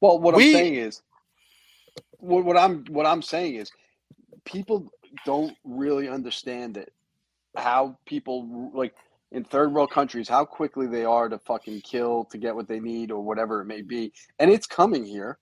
[0.00, 1.02] Well, what We- I'm saying is,
[2.18, 3.70] what, what I'm what I'm saying is,
[4.46, 4.90] people
[5.26, 6.92] don't really understand it.
[7.56, 8.94] How people like
[9.32, 12.80] in third world countries, how quickly they are to fucking kill to get what they
[12.80, 15.38] need or whatever it may be, and it's coming here.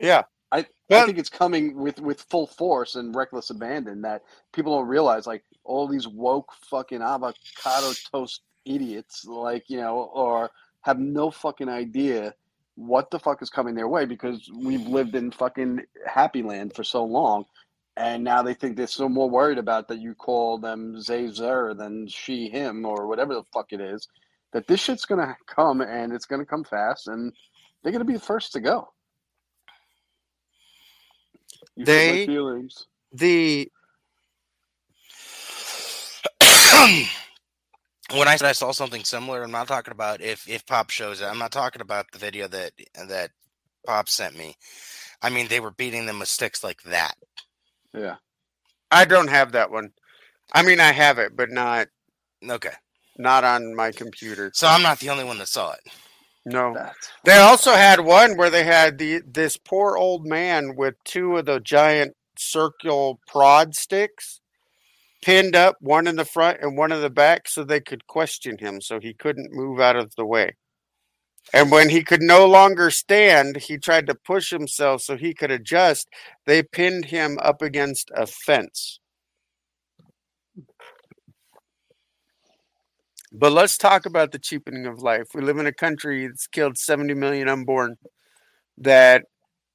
[0.00, 0.24] Yeah.
[0.50, 4.22] I, I think it's coming with with full force and reckless abandon that
[4.52, 10.50] people don't realize like all these woke fucking avocado toast idiots like you know or
[10.82, 12.34] have no fucking idea
[12.74, 16.84] what the fuck is coming their way because we've lived in fucking happy land for
[16.84, 17.44] so long
[17.96, 22.06] and now they think they're so more worried about that you call them they than
[22.08, 24.08] she him or whatever the fuck it is
[24.52, 27.32] that this shit's gonna come and it's gonna come fast and
[27.82, 28.88] they're gonna be the first to go
[31.76, 33.70] you They- feelings The
[38.14, 41.20] when I said I saw something similar, I'm not talking about if if Pop shows
[41.20, 41.26] it.
[41.26, 42.72] I'm not talking about the video that
[43.08, 43.30] that
[43.86, 44.56] Pop sent me.
[45.22, 47.14] I mean, they were beating them with sticks like that.
[47.94, 48.16] Yeah
[48.90, 49.92] I don't have that one.
[50.52, 51.88] I mean, I have it, but not
[52.48, 52.72] Okay,
[53.18, 54.50] not on my computer.
[54.54, 55.80] so I'm not the only one that saw it.
[56.44, 56.74] No.
[56.74, 61.36] that's They also had one where they had the this poor old man with two
[61.36, 64.40] of the giant circle prod sticks
[65.22, 68.58] pinned up, one in the front and one in the back, so they could question
[68.58, 70.56] him, so he couldn't move out of the way.
[71.52, 75.50] And when he could no longer stand, he tried to push himself so he could
[75.50, 76.08] adjust.
[76.46, 79.00] They pinned him up against a fence.
[83.32, 85.28] But let's talk about the cheapening of life.
[85.34, 87.96] We live in a country that's killed 70 million unborn,
[88.78, 89.24] that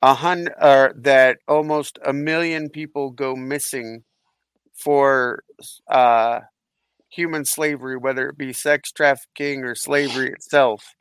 [0.01, 4.03] a hundred, or that almost a million people go missing
[4.75, 5.43] for
[5.89, 6.41] uh,
[7.09, 10.93] human slavery, whether it be sex trafficking or slavery itself,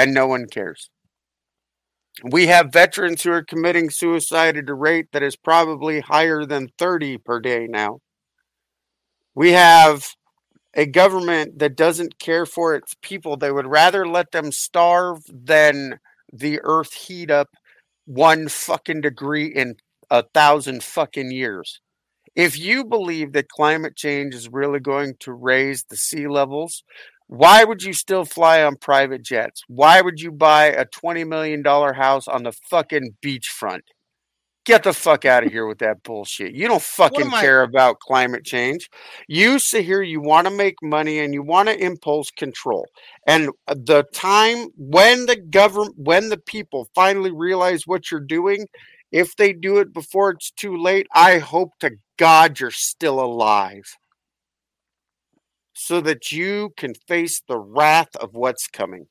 [0.00, 0.88] and no one cares.
[2.24, 6.70] We have veterans who are committing suicide at a rate that is probably higher than
[6.78, 8.00] 30 per day now.
[9.34, 10.14] We have
[10.74, 13.36] a government that doesn't care for its people.
[13.36, 15.98] They would rather let them starve than
[16.32, 17.48] the earth heat up
[18.06, 19.76] one fucking degree in
[20.10, 21.80] a thousand fucking years.
[22.34, 26.84] If you believe that climate change is really going to raise the sea levels,
[27.30, 29.62] why would you still fly on private jets?
[29.68, 33.82] Why would you buy a $20 million house on the fucking beachfront?
[34.66, 36.56] Get the fuck out of here with that bullshit.
[36.56, 38.90] You don't fucking I- care about climate change.
[39.28, 42.84] You sit here, you want to make money and you want to impose control.
[43.28, 48.66] And uh, the time when the government, when the people finally realize what you're doing,
[49.12, 53.84] if they do it before it's too late, I hope to God you're still alive
[55.80, 59.06] so that you can face the wrath of what's coming.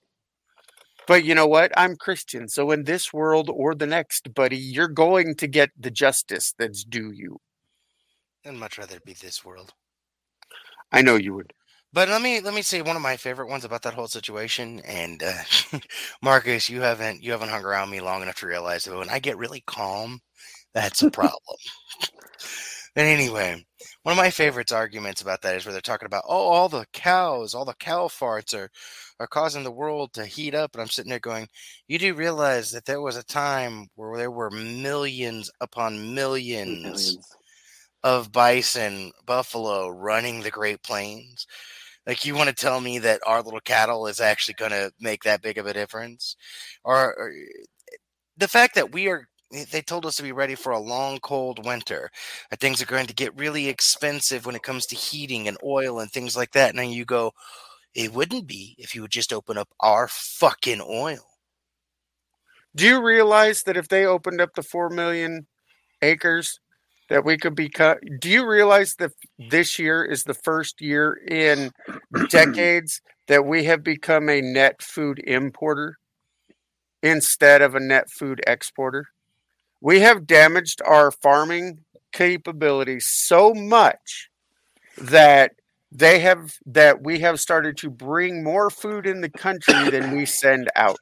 [1.08, 1.72] But you know what?
[1.76, 2.48] I'm Christian.
[2.48, 6.84] So in this world or the next, buddy, you're going to get the justice that's
[6.84, 7.40] due you.
[8.46, 9.74] I'd much rather it be this world.
[10.92, 11.54] I know you would.
[11.92, 14.80] But let me let me say one of my favorite ones about that whole situation.
[14.86, 15.80] And uh,
[16.22, 19.18] Marcus, you haven't you haven't hung around me long enough to realize that when I
[19.18, 20.20] get really calm,
[20.76, 21.58] that's a problem.
[22.94, 23.66] but anyway,
[24.04, 26.86] one of my favorites arguments about that is where they're talking about oh all the
[26.94, 28.70] cows, all the cow farts are
[29.20, 30.74] are causing the world to heat up.
[30.74, 31.48] And I'm sitting there going,
[31.88, 37.36] you do realize that there was a time where there were millions upon millions Millions.
[38.04, 41.48] of bison, buffalo running the Great Plains.
[42.08, 45.24] Like you want to tell me that our little cattle is actually going to make
[45.24, 46.36] that big of a difference,
[46.84, 47.34] or, or
[48.38, 49.29] the fact that we are.
[49.52, 52.12] They told us to be ready for a long, cold winter.
[52.50, 56.00] That things are going to get really expensive when it comes to heating and oil
[56.00, 56.70] and things like that.
[56.70, 57.34] And then you go,
[57.96, 61.26] it wouldn't be if you would just open up our fucking oil.
[62.76, 65.48] Do you realize that if they opened up the 4 million
[66.02, 66.60] acres
[67.10, 67.98] that we could be cut?
[68.20, 69.12] Do you realize that
[69.50, 71.72] this year is the first year in
[72.30, 75.98] decades that we have become a net food importer
[77.02, 79.08] instead of a net food exporter?
[79.82, 81.80] We have damaged our farming
[82.12, 84.30] capabilities so much
[84.98, 85.54] that
[85.92, 90.26] they have that we have started to bring more food in the country than we
[90.42, 91.00] send out.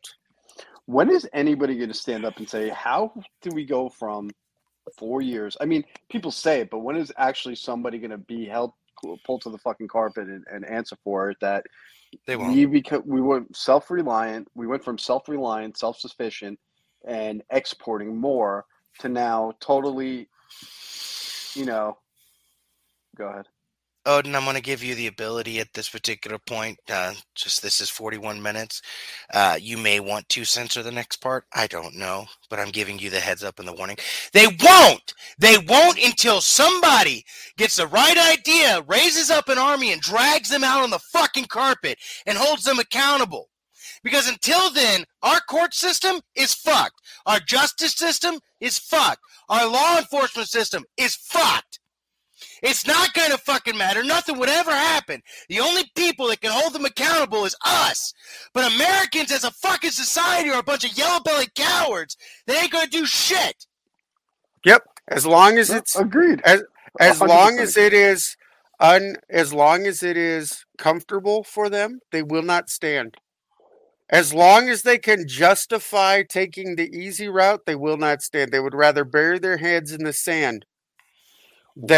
[0.86, 4.30] When is anybody going to stand up and say, how do we go from
[4.98, 5.58] four years?
[5.60, 8.72] I mean, people say it, but when is actually somebody going to be held,
[9.26, 11.66] pulled to the fucking carpet and, and answer for it that
[12.26, 12.56] They won't.
[12.56, 16.58] we become, we went self-reliant, we went from self-reliant, self-sufficient
[17.06, 18.66] and exporting more
[19.00, 20.30] to now totally,
[21.56, 21.98] you know,
[23.16, 23.46] go ahead.
[24.08, 26.80] Odin, I'm going to give you the ability at this particular point.
[26.90, 28.82] Uh, just this is 41 minutes.
[29.34, 31.44] Uh, you may want to censor the next part.
[31.54, 33.98] I don't know, but I'm giving you the heads up and the warning.
[34.32, 35.14] They won't.
[35.38, 37.26] They won't until somebody
[37.58, 41.46] gets the right idea, raises up an army, and drags them out on the fucking
[41.46, 43.50] carpet and holds them accountable.
[44.04, 47.00] Because until then, our court system is fucked.
[47.26, 49.22] Our justice system is fucked.
[49.50, 51.80] Our law enforcement system is fucked.
[52.62, 54.04] It's not going to fucking matter.
[54.04, 55.22] Nothing would ever happen.
[55.50, 58.14] The only people that can hold them accountable is us.
[58.54, 62.18] But Americans as a fucking society are a bunch of yellow bellied cowards.
[62.46, 63.66] They ain't going to do shit.
[64.66, 64.84] Yep.
[65.08, 66.42] As long as it's agreed.
[66.44, 66.64] As
[67.00, 68.36] as 100% long as it is
[68.80, 73.16] un as long as it is comfortable for them, they will not stand.
[74.10, 78.52] As long as they can justify taking the easy route, they will not stand.
[78.52, 80.66] They would rather bury their heads in the sand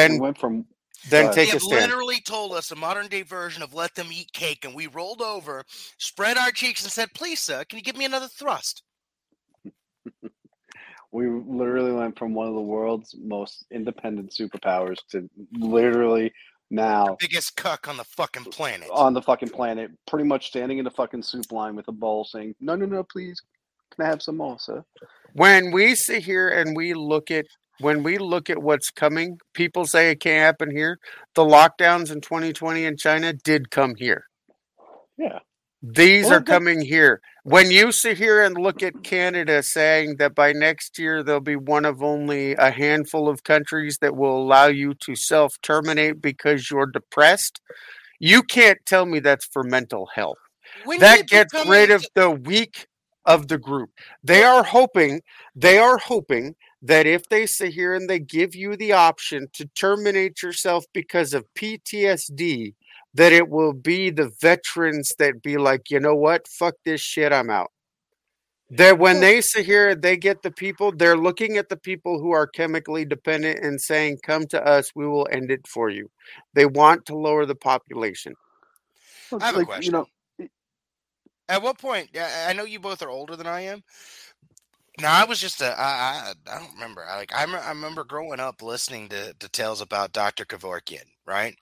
[0.08, 0.66] We went from
[1.04, 1.40] then Go ahead.
[1.40, 1.96] take They a have stand.
[1.96, 5.22] literally told us a modern day version of let them eat cake, and we rolled
[5.22, 5.64] over,
[6.00, 8.84] spread our cheeks, and said, Please, sir, can you give me another thrust?
[11.14, 16.34] we literally went from one of the world's most independent superpowers to literally
[16.70, 18.90] now Biggest cuck on the fucking planet.
[18.92, 22.26] on the fucking planet, pretty much standing in the fucking soup line with a bowl
[22.26, 23.42] saying, No, no, no, please.
[23.96, 24.84] Can I have some more, sir?
[25.34, 27.46] When we sit here and we look at
[27.80, 31.00] when we look at what's coming, people say it can't happen here.
[31.36, 34.26] The lockdowns in 2020 in China did come here.
[35.18, 35.40] Yeah.
[35.82, 37.22] These Well, are coming here.
[37.44, 41.56] When you sit here and look at Canada saying that by next year there'll be
[41.56, 46.70] one of only a handful of countries that will allow you to self terminate because
[46.70, 47.62] you're depressed,
[48.20, 50.38] you can't tell me that's for mental health.
[50.84, 52.88] When that gets rid of the weak
[53.26, 53.92] of the group.
[54.24, 55.22] They are hoping,
[55.56, 59.66] they are hoping that if they sit here and they give you the option to
[59.76, 62.74] terminate yourself because of PTSD,
[63.16, 67.34] that it will be the veterans that be like, you know what, fuck this shit,
[67.34, 67.72] I'm out.
[68.72, 72.32] That when they sit here, they get the people, they're looking at the people who
[72.32, 76.12] are chemically dependent and saying, come to us, we will end it for you.
[76.54, 78.36] They want to lower the population.
[79.40, 79.84] I have a question.
[79.86, 80.48] You know,
[81.50, 82.10] At what point?
[82.16, 83.84] I I know you both are older than I am,
[85.02, 85.80] No, I was just a.
[85.80, 87.06] I, I, I don't remember.
[87.06, 90.46] I, like I, I remember growing up listening to to tales about Dr.
[90.46, 91.56] Kevorkian, right?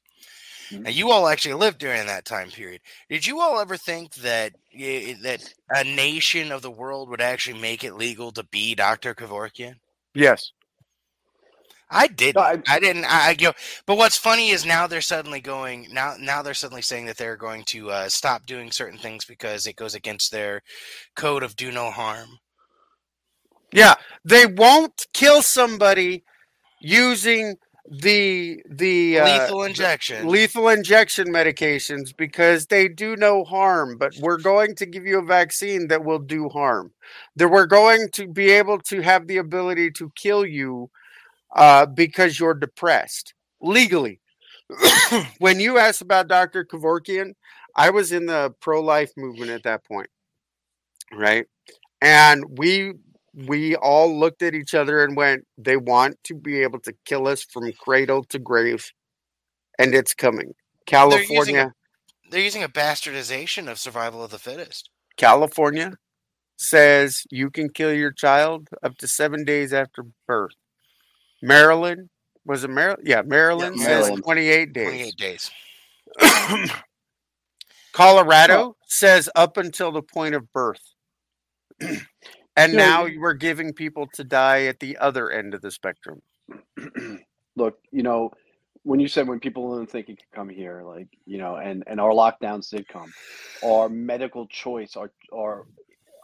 [0.72, 0.84] Mm-hmm.
[0.84, 2.82] Now, you all actually lived during that time period.
[3.10, 7.84] Did you all ever think that that a nation of the world would actually make
[7.84, 9.16] it legal to be Dr.
[9.16, 9.76] Kevorkian?
[10.14, 10.52] Yes.
[11.90, 12.68] I didn't.
[12.68, 13.06] I, didn't.
[13.06, 13.54] I, I you know,
[13.86, 16.16] but what's funny is now they're suddenly going now.
[16.20, 19.78] Now they're suddenly saying that they're going to uh, stop doing certain things because it
[19.78, 20.64] goes against their
[21.16, 22.40] code of do no harm.
[23.72, 23.96] Yeah,
[24.26, 26.24] they won't kill somebody
[26.82, 27.56] using
[27.90, 30.28] the the uh, Lethal the injection.
[30.28, 33.98] lethal injection medications because they do no harm.
[33.98, 36.92] But we're going to give you a vaccine that will do harm.
[37.36, 40.90] That we're going to be able to have the ability to kill you
[41.56, 44.20] uh, because you're depressed legally.
[45.40, 46.66] when you asked about Dr.
[46.66, 47.34] Kevorkian
[47.78, 50.10] I was in the pro life movement at that point,
[51.14, 51.46] right?
[52.02, 52.94] And we
[53.46, 57.28] we all looked at each other and went, they want to be able to kill
[57.28, 58.92] us from cradle to grave,
[59.78, 60.54] and it's coming.
[60.90, 64.90] They're using, California, a, they're using a bastardization of survival of the fittest.
[65.18, 65.94] California
[66.58, 70.54] says you can kill your child up to seven days after birth.
[71.42, 72.10] Maryland
[72.48, 73.04] was it Maryland?
[73.06, 74.24] Yeah, Maryland says Maryland.
[74.24, 74.86] 28 days.
[74.86, 75.52] 28 days.
[77.94, 80.82] Colorado says up until the point of birth.
[82.58, 86.24] and now we're giving people to die at the other end of the spectrum.
[87.58, 88.32] Look, you know,
[88.84, 91.84] when you said when people didn't think it could come here, like you know, and
[91.88, 93.14] and our lockdowns did come,
[93.64, 95.68] our medical choice, our our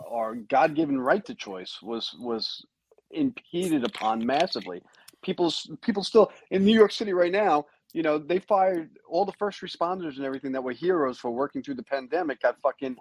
[0.07, 2.65] our God given right to choice was was
[3.11, 4.81] impeded upon massively.
[5.23, 7.65] People's people still in New York City right now.
[7.93, 11.63] You know, they fired all the first responders and everything that were heroes for working
[11.63, 12.41] through the pandemic.
[12.41, 12.97] Got fucking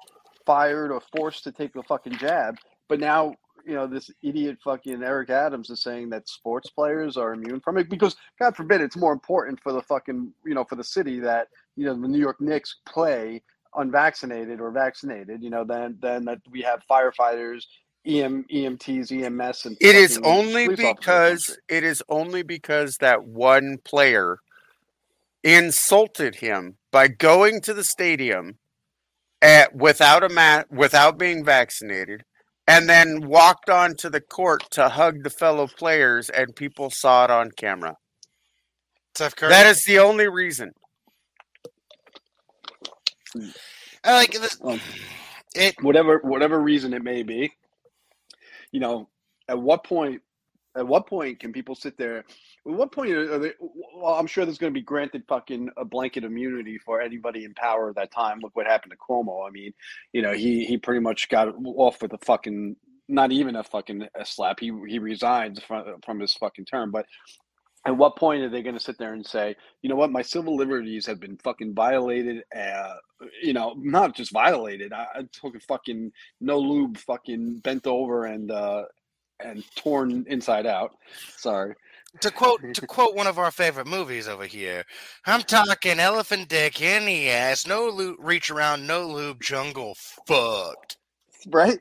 [0.47, 2.57] fired or forced to take the fucking jab.
[2.89, 7.33] But now, you know, this idiot fucking Eric Adams is saying that sports players are
[7.33, 10.77] immune from it because, God forbid, it's more important for the fucking, you know, for
[10.77, 13.43] the city that, you know, the New York Knicks play
[13.77, 17.65] unvaccinated or vaccinated, you know, than, than that we have firefighters,
[18.05, 22.43] EM, EMTs, EMS, and It is only police officers in the because it is only
[22.43, 24.39] because that one player
[25.45, 28.59] insulted him by going to the stadium
[29.41, 32.25] at, without a mat without being vaccinated
[32.67, 37.31] and then walked onto the court to hug the fellow players and people saw it
[37.31, 37.97] on camera.
[39.15, 39.51] Steph Curry.
[39.51, 40.73] That is the only reason.
[44.05, 44.59] I like this.
[44.63, 44.81] Um,
[45.55, 47.53] It whatever whatever reason it may be
[48.71, 49.11] you know
[49.49, 50.23] at what point
[50.77, 52.25] at what point can people sit there at
[52.65, 53.53] what point are they
[53.95, 57.55] well i'm sure there's going to be granted fucking a blanket immunity for anybody in
[57.55, 59.73] power at that time look what happened to cuomo i mean
[60.13, 62.77] you know he he pretty much got off with a fucking
[63.09, 67.07] not even a fucking a slap he he resigned from, from his fucking term but
[67.85, 70.23] at what point are they going to sit there and say, you know what, my
[70.23, 72.45] civil liberties have been fucking violated?
[72.57, 72.95] Uh,
[73.43, 74.93] you know, not just violated.
[74.93, 78.85] I, I took a fucking no lube, fucking bent over and uh,
[79.45, 80.97] and torn inside out.
[81.37, 81.75] Sorry.
[82.21, 84.85] to quote to quote one of our favorite movies over here.
[85.27, 90.97] I'm talking elephant dick in the ass, no loot, reach around, no lube, jungle fucked.
[91.47, 91.79] Right?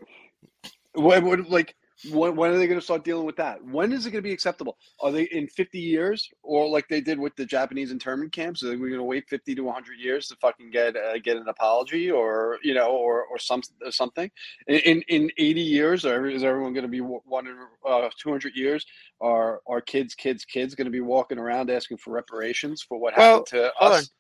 [0.94, 1.76] What when, like,
[2.10, 3.64] when, when are they going to start dealing with that?
[3.64, 4.78] When is it going to be acceptable?
[5.02, 8.64] Are they in 50 years, or like they did with the Japanese internment camps?
[8.64, 11.48] Are we going to wait 50 to 100 years to fucking get uh, get an
[11.48, 14.30] apology, or you know, or or some or something?
[14.68, 17.48] In in, in 80 years, or is everyone going to be one
[17.88, 18.86] uh, 200 years?
[19.22, 23.14] Are our kids, kids, kids going to be walking around asking for reparations for what
[23.16, 23.98] Well, happened to hold on.
[23.98, 24.12] us?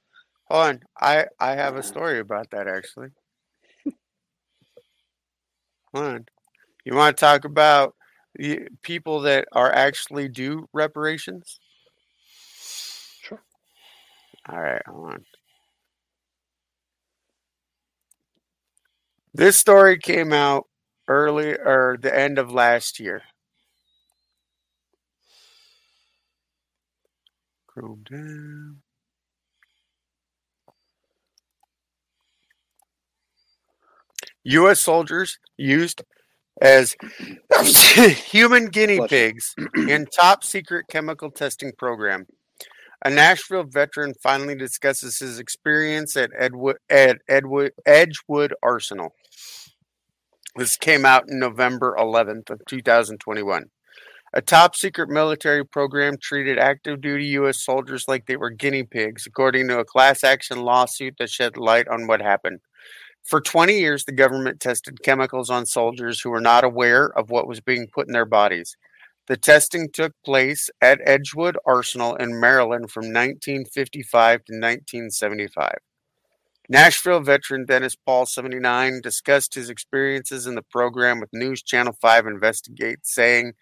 [0.49, 0.79] Hold on.
[0.99, 3.09] I, I have a story about that actually.
[5.93, 6.25] Hold on.
[6.85, 7.95] You want to talk about
[8.35, 11.59] the people that are actually do reparations?
[13.21, 13.41] Sure.
[14.49, 15.25] All right, hold on.
[19.33, 20.67] This story came out
[21.07, 23.23] early or the end of last year.
[27.67, 28.81] Scroll down.
[34.43, 34.79] U.S.
[34.79, 36.01] soldiers used
[36.59, 36.95] as
[38.31, 39.55] human guinea pigs
[39.87, 42.25] in top secret chemical testing program.
[43.03, 49.15] A Nashville veteran finally discusses his experience at Edwood, at Edwood, Edgewood Arsenal.
[50.55, 53.65] This came out in November 11th of 2021.
[54.33, 57.63] A top secret military program treated active duty U.S.
[57.63, 61.87] soldiers like they were guinea pigs, according to a class action lawsuit that shed light
[61.87, 62.59] on what happened.
[63.23, 67.47] For 20 years, the government tested chemicals on soldiers who were not aware of what
[67.47, 68.75] was being put in their bodies.
[69.27, 75.75] The testing took place at Edgewood Arsenal in Maryland from 1955 to 1975.
[76.67, 82.27] Nashville veteran Dennis Paul, 79, discussed his experiences in the program with News Channel 5
[82.27, 83.53] Investigate, saying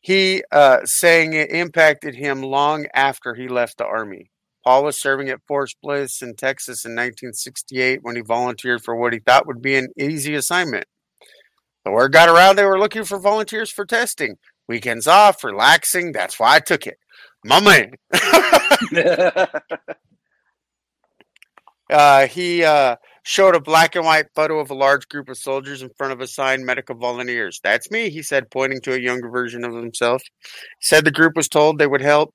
[0.00, 4.30] he uh, saying it impacted him long after he left the army.
[4.66, 9.12] Paul was serving at Fort Bliss in Texas in 1968 when he volunteered for what
[9.12, 10.86] he thought would be an easy assignment.
[11.84, 14.38] The word got around they were looking for volunteers for testing.
[14.66, 16.10] Weekends off, relaxing.
[16.10, 16.98] That's why I took it.
[17.44, 17.92] My man.
[21.92, 25.82] uh, he uh, showed a black and white photo of a large group of soldiers
[25.82, 27.60] in front of assigned medical volunteers.
[27.62, 30.24] That's me, he said, pointing to a younger version of himself.
[30.80, 32.34] Said the group was told they would help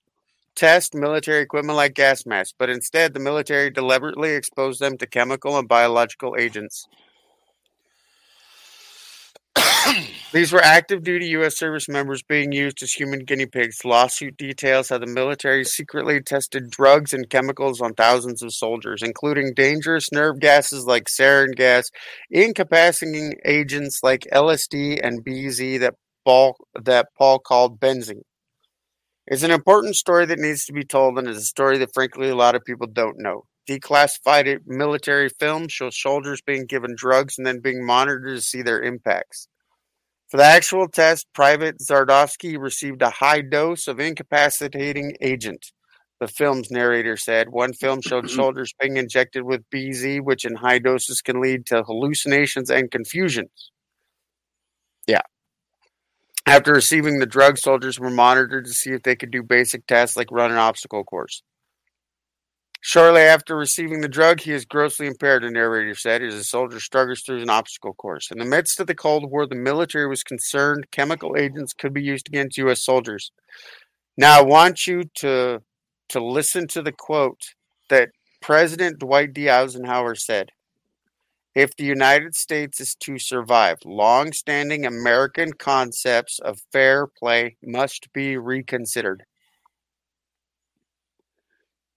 [0.55, 5.57] test military equipment like gas masks, but instead the military deliberately exposed them to chemical
[5.57, 6.87] and biological agents.
[10.33, 11.57] These were active duty U.S.
[11.57, 13.83] service members being used as human guinea pigs.
[13.83, 19.53] Lawsuit details how the military secretly tested drugs and chemicals on thousands of soldiers, including
[19.53, 21.89] dangerous nerve gases like sarin gas,
[22.29, 28.21] incapacitating agents like LSD and BZ that Paul, that Paul called benzene.
[29.28, 32.30] It's an important story that needs to be told, and it's a story that, frankly,
[32.30, 33.45] a lot of people don't know.
[33.69, 38.82] Declassified military films show soldiers being given drugs and then being monitored to see their
[38.82, 39.47] impacts.
[40.30, 45.72] For the actual test, Private Zardovsky received a high dose of incapacitating agent.
[46.22, 50.80] The film's narrator said one film showed soldiers being injected with BZ, which in high
[50.80, 53.72] doses can lead to hallucinations and confusions.
[55.05, 55.22] Yeah.
[56.45, 60.17] After receiving the drug, soldiers were monitored to see if they could do basic tasks
[60.17, 61.43] like run an obstacle course.
[62.83, 66.79] Shortly after receiving the drug, he is grossly impaired, the narrator said, as a soldier
[66.79, 68.31] struggles through an obstacle course.
[68.31, 72.01] In the midst of the Cold War, the military was concerned chemical agents could be
[72.01, 72.83] used against U.S.
[72.83, 73.31] soldiers.
[74.17, 75.61] Now, I want you to,
[76.09, 77.39] to listen to the quote
[77.89, 78.09] that
[78.41, 79.47] President Dwight D.
[79.47, 80.49] Eisenhower said.
[81.53, 88.11] If the United States is to survive, long standing American concepts of fair play must
[88.13, 89.23] be reconsidered.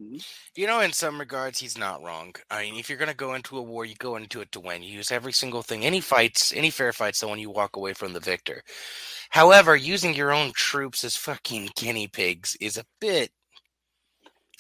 [0.02, 0.16] Mm-hmm.
[0.57, 2.34] You know, in some regards, he's not wrong.
[2.50, 4.61] I mean, if you're going to go into a war, you go into it to
[4.61, 4.82] win.
[4.82, 5.84] You use every single thing.
[5.84, 8.62] Any fights, any fair fights, the one you walk away from the victor.
[9.30, 13.30] However, using your own troops as fucking guinea pigs is a bit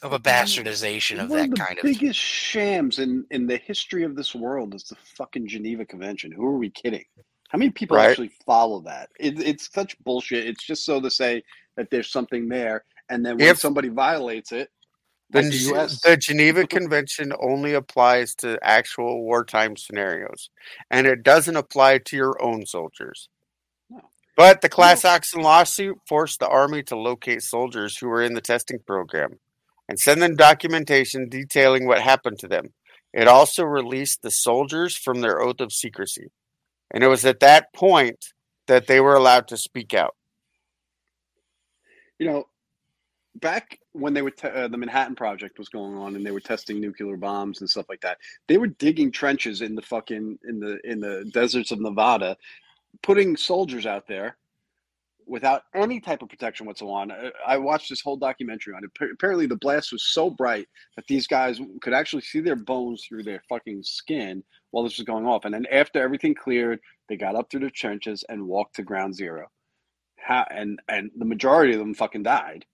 [0.04, 1.82] of a bastardization of that of the kind of.
[1.82, 6.30] biggest shams in, in the history of this world is the fucking Geneva Convention.
[6.30, 7.04] Who are we kidding?
[7.48, 8.10] How many people Right.
[8.10, 9.08] actually follow that?
[9.18, 10.46] It, it's such bullshit.
[10.46, 11.42] It's just so to say
[11.76, 14.68] that there's something there, and then when If- somebody violates it,
[15.30, 16.00] The, like the U.S.
[16.02, 20.50] the Geneva Convention only applies to actual wartime scenarios,
[20.90, 23.30] and it doesn't apply to your own soldiers.
[24.36, 28.40] But the class action lawsuit forced the Army to locate soldiers who were in the
[28.40, 29.38] testing program
[29.88, 32.72] and send them documentation detailing what happened to them.
[33.12, 36.30] It also released the soldiers from their oath of secrecy.
[36.90, 38.32] And it was at that point
[38.66, 40.14] that they were allowed to speak out.
[42.18, 42.44] you know,
[43.36, 46.40] back when they were te- uh, the Manhattan Project was going on and they were
[46.40, 48.18] testing nuclear bombs and stuff like that,
[48.48, 52.36] they were digging trenches in the fucking in the in the deserts of Nevada,
[53.02, 54.36] putting soldiers out there
[55.26, 57.32] without any type of protection whatsoever.
[57.46, 59.10] I I watched this whole documentary on it.
[59.12, 63.24] Apparently, the blast was so bright that these guys could actually see their bones through
[63.24, 65.44] their fucking skin while this was going off.
[65.44, 69.14] And then after everything cleared, they got up through the trenches and walked to ground
[69.14, 69.48] zero.
[70.16, 72.64] How, and and the majority of them fucking died,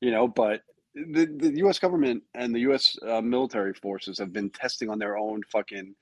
[0.00, 0.26] you know.
[0.28, 0.62] But
[0.94, 1.78] the the U.S.
[1.78, 2.96] government and the U.S.
[3.06, 5.94] Uh, military forces have been testing on their own fucking,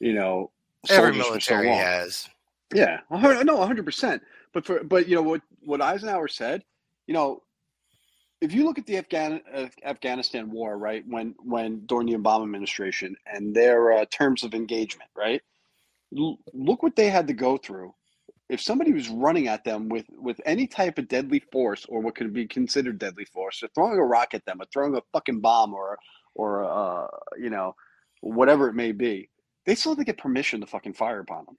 [0.00, 0.50] you know,
[0.88, 2.28] Every for so military has.
[2.74, 4.22] Yeah, no, hundred percent.
[4.54, 6.64] But for but you know what what Eisenhower said,
[7.06, 7.42] you know,
[8.40, 12.44] if you look at the Afghan uh, Afghanistan war, right, when when during the Obama
[12.44, 15.42] administration and their uh, terms of engagement, right,
[16.16, 17.94] L- look what they had to go through.
[18.48, 22.16] If somebody was running at them with with any type of deadly force or what
[22.16, 25.40] could be considered deadly force, or throwing a rock at them, or throwing a fucking
[25.40, 25.98] bomb, or
[26.34, 27.74] or uh, you know,
[28.22, 29.28] whatever it may be,
[29.66, 31.58] they still have to get permission to fucking fire upon them.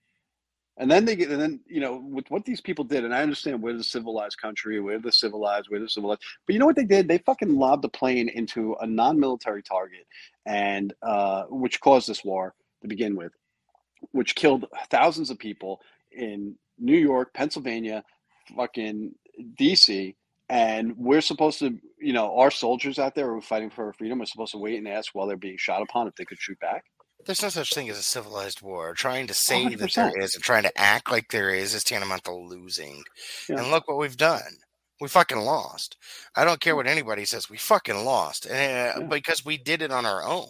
[0.79, 3.21] And then they get, and then you know, with what these people did, and I
[3.21, 6.77] understand we're the civilized country, we're the civilized, we're the civilized, but you know what
[6.77, 7.07] they did?
[7.07, 10.07] They fucking lobbed a plane into a non-military target,
[10.45, 13.33] and uh, which caused this war to begin with,
[14.11, 15.81] which killed thousands of people
[16.13, 18.03] in New York, Pennsylvania,
[18.55, 19.13] fucking
[19.57, 20.15] D.C.
[20.47, 23.93] And we're supposed to, you know, our soldiers out there who are fighting for our
[23.93, 26.39] freedom are supposed to wait and ask while they're being shot upon if they could
[26.39, 26.85] shoot back.
[27.25, 28.93] There's no such thing as a civilized war.
[28.93, 30.23] Trying to say that there 100%.
[30.23, 33.03] is and trying to act like there is is tantamount to losing.
[33.47, 33.59] Yeah.
[33.59, 34.57] And look what we've done.
[35.01, 35.97] We fucking lost.
[36.35, 37.49] I don't care what anybody says.
[37.49, 40.49] We fucking lost, and uh, because we did it on our own.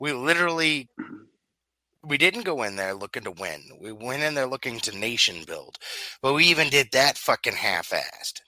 [0.00, 0.88] We literally,
[2.04, 3.62] we didn't go in there looking to win.
[3.80, 5.78] We went in there looking to nation build,
[6.20, 8.40] but we even did that fucking half-assed.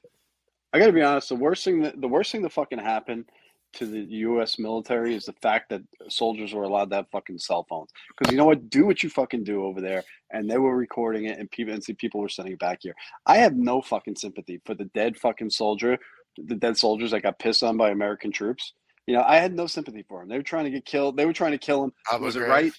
[0.73, 1.29] I got to be honest.
[1.29, 3.27] The worst thing that the worst thing that fucking happened
[3.75, 4.59] to the U.S.
[4.59, 7.91] military is the fact that soldiers were allowed to have fucking cell phones.
[8.09, 8.71] Because you know what?
[8.71, 11.83] Do what you fucking do over there, and they were recording it, and people and
[11.83, 12.95] see people were sending it back here.
[13.27, 15.99] I have no fucking sympathy for the dead fucking soldier,
[16.37, 18.73] the dead soldiers that got pissed on by American troops.
[19.07, 20.29] You know, I had no sympathy for them.
[20.29, 21.17] They were trying to get killed.
[21.17, 21.93] They were trying to kill him.
[22.21, 22.73] Was it right?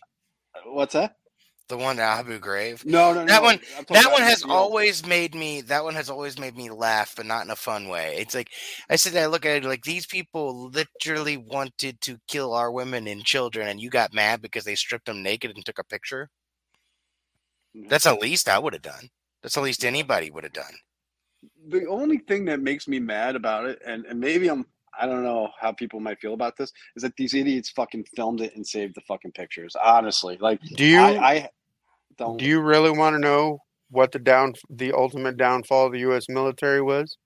[0.65, 1.15] What's that?
[1.73, 2.85] The one at Abu Ghraib.
[2.85, 3.41] No, no, that no.
[3.41, 3.59] one.
[3.89, 5.61] That one has always made me.
[5.61, 8.17] That one has always made me laugh, but not in a fun way.
[8.19, 8.51] It's like
[8.91, 9.17] I said.
[9.17, 13.67] I look at it like these people literally wanted to kill our women and children,
[13.67, 16.29] and you got mad because they stripped them naked and took a picture.
[17.75, 17.87] Mm-hmm.
[17.89, 19.09] That's the least I would have done.
[19.41, 20.75] That's the least anybody would have done.
[21.67, 24.65] the only thing that makes me mad about it, and, and maybe I'm
[24.99, 28.41] I don't know how people might feel about this, is that these idiots fucking filmed
[28.41, 29.75] it and saved the fucking pictures.
[29.83, 31.49] Honestly, like Do you I, I
[32.17, 32.37] don't.
[32.37, 33.59] do you really want to know
[33.89, 36.27] what the down the ultimate downfall of the U.S.
[36.29, 37.17] military was?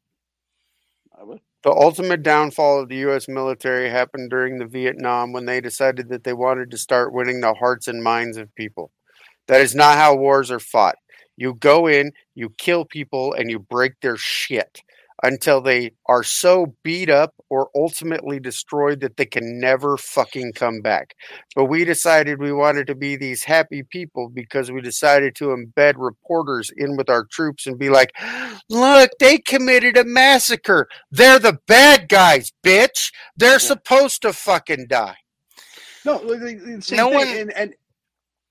[1.19, 1.39] I would.
[1.63, 3.27] The ultimate downfall of the U.S.
[3.27, 7.53] military happened during the Vietnam when they decided that they wanted to start winning the
[7.53, 8.91] hearts and minds of people.
[9.47, 10.95] That is not how wars are fought.
[11.35, 14.81] You go in, you kill people, and you break their shit
[15.23, 20.81] until they are so beat up or ultimately destroyed that they can never fucking come
[20.81, 21.15] back.
[21.55, 25.95] But we decided we wanted to be these happy people because we decided to embed
[25.97, 28.11] reporters in with our troops and be like,
[28.69, 30.87] look, they committed a massacre.
[31.11, 33.11] They're the bad guys, bitch.
[33.35, 35.17] They're supposed to fucking die.
[36.05, 37.73] No, the- the same No thing, one- and, and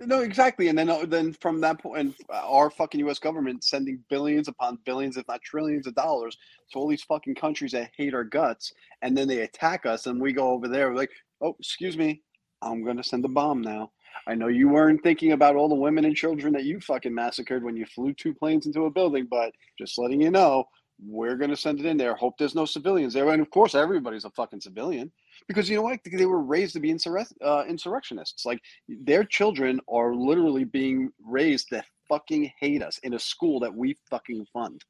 [0.01, 0.69] no, exactly.
[0.69, 3.19] And then uh, then from that point, our fucking U.S.
[3.19, 6.37] government sending billions upon billions, if not trillions of dollars
[6.73, 8.73] to all these fucking countries that hate our guts,
[9.03, 12.23] and then they attack us, and we go over there like, oh, excuse me,
[12.63, 13.93] I'm gonna send a bomb now.
[14.27, 17.63] I know you weren't thinking about all the women and children that you fucking massacred
[17.63, 20.65] when you flew two planes into a building, but just letting you know,
[21.05, 22.15] we're gonna send it in there.
[22.15, 25.11] Hope there's no civilians there, and of course, everybody's a fucking civilian
[25.49, 26.01] because you know what?
[26.05, 28.47] They were raised to be insurrec- uh, insurrectionists.
[28.47, 33.75] Like their children are literally being raised to fucking hate us in a school that
[33.75, 34.83] we fucking fund.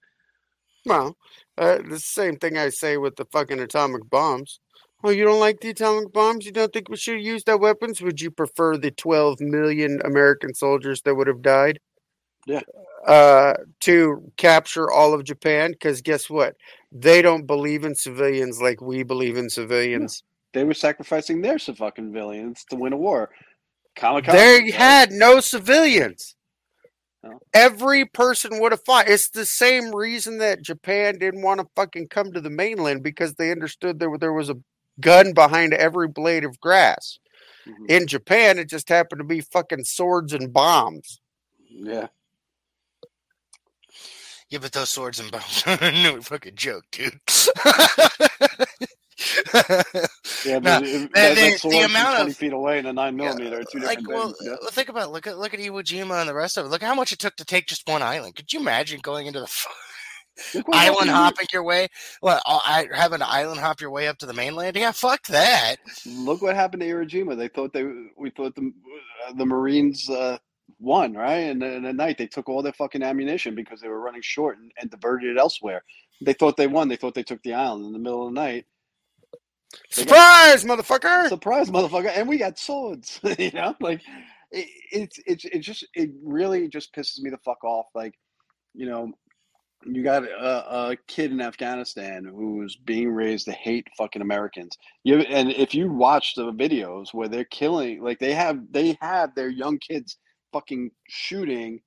[0.84, 1.16] Well,
[1.59, 4.61] uh, the same thing I say with the fucking atomic bombs.
[5.02, 6.46] Oh, you don't like the atomic bombs?
[6.46, 8.00] You don't think we should use that weapons?
[8.00, 11.80] Would you prefer the 12 million American soldiers that would have died?
[12.46, 12.62] Yeah.
[13.07, 15.70] Uh, to capture all of Japan?
[15.70, 16.57] Because guess what?
[16.90, 20.24] They don't believe in civilians like we believe in civilians.
[20.52, 23.30] They were sacrificing their fucking civilians to win a war.
[23.96, 24.32] Kamikaze.
[24.32, 26.34] They had no civilians.
[27.22, 27.38] No.
[27.54, 29.09] Every person would have fought.
[29.09, 33.34] It's the same reason that Japan didn't want to fucking come to the mainland because
[33.34, 34.57] they understood there, there was a
[35.00, 37.18] gun behind every blade of grass.
[37.66, 37.90] Mhm.
[37.90, 41.20] In Japan, it just happened to be fucking swords and bombs.
[41.68, 42.09] Yeah.
[44.51, 45.64] Yeah, but those swords and bombs
[46.05, 47.18] no fucking joke, dude.
[47.64, 47.68] Yeah,
[50.47, 53.16] No, but it- the- that, the, the amount twenty of- feet away and a nine
[53.16, 54.53] millimeter are two like, different well, yeah.
[54.53, 55.12] uh, think about it.
[55.12, 56.68] look at look at Iwo Jima and the rest of it.
[56.68, 58.36] Look how much it took to take just one island.
[58.36, 59.66] Could you imagine going into the f-
[60.55, 61.88] Look what island hopping your way?
[62.22, 64.76] Uh, I having to island hop your way up to the mainland?
[64.76, 65.76] Yeah, fuck that.
[66.05, 67.36] Look what happened to Iwo Jima.
[67.36, 67.84] They thought they
[68.18, 68.70] we thought the
[69.26, 70.36] uh, the Marines uh,
[70.78, 71.50] won, right?
[71.50, 74.58] And then at night they took all their fucking ammunition because they were running short
[74.58, 75.82] and, and diverted it elsewhere.
[76.22, 76.88] They thought they won.
[76.88, 78.66] They thought they took the island in the middle of the night.
[79.94, 81.28] They got- Surprise, motherfucker!
[81.28, 82.12] Surprise, motherfucker!
[82.14, 83.20] And we got swords.
[83.38, 84.00] you know, like
[84.52, 87.86] it, it's it's it just it really just pisses me the fuck off.
[87.94, 88.14] Like,
[88.74, 89.12] you know,
[89.84, 94.76] you got a, a kid in Afghanistan who's being raised to hate fucking Americans.
[95.04, 99.34] You and if you watch the videos where they're killing, like they have they have
[99.34, 100.16] their young kids
[100.57, 101.80] fucking shooting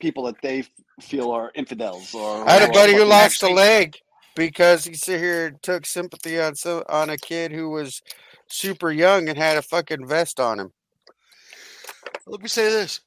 [0.00, 0.70] people that they f-
[1.00, 2.48] feel are infidels or.
[2.48, 3.98] I had a buddy who lost a leg
[4.34, 8.00] because he sit here and took sympathy on so on a kid who was
[8.48, 10.72] super young and had a fucking vest on him.
[12.26, 13.00] Let me say this: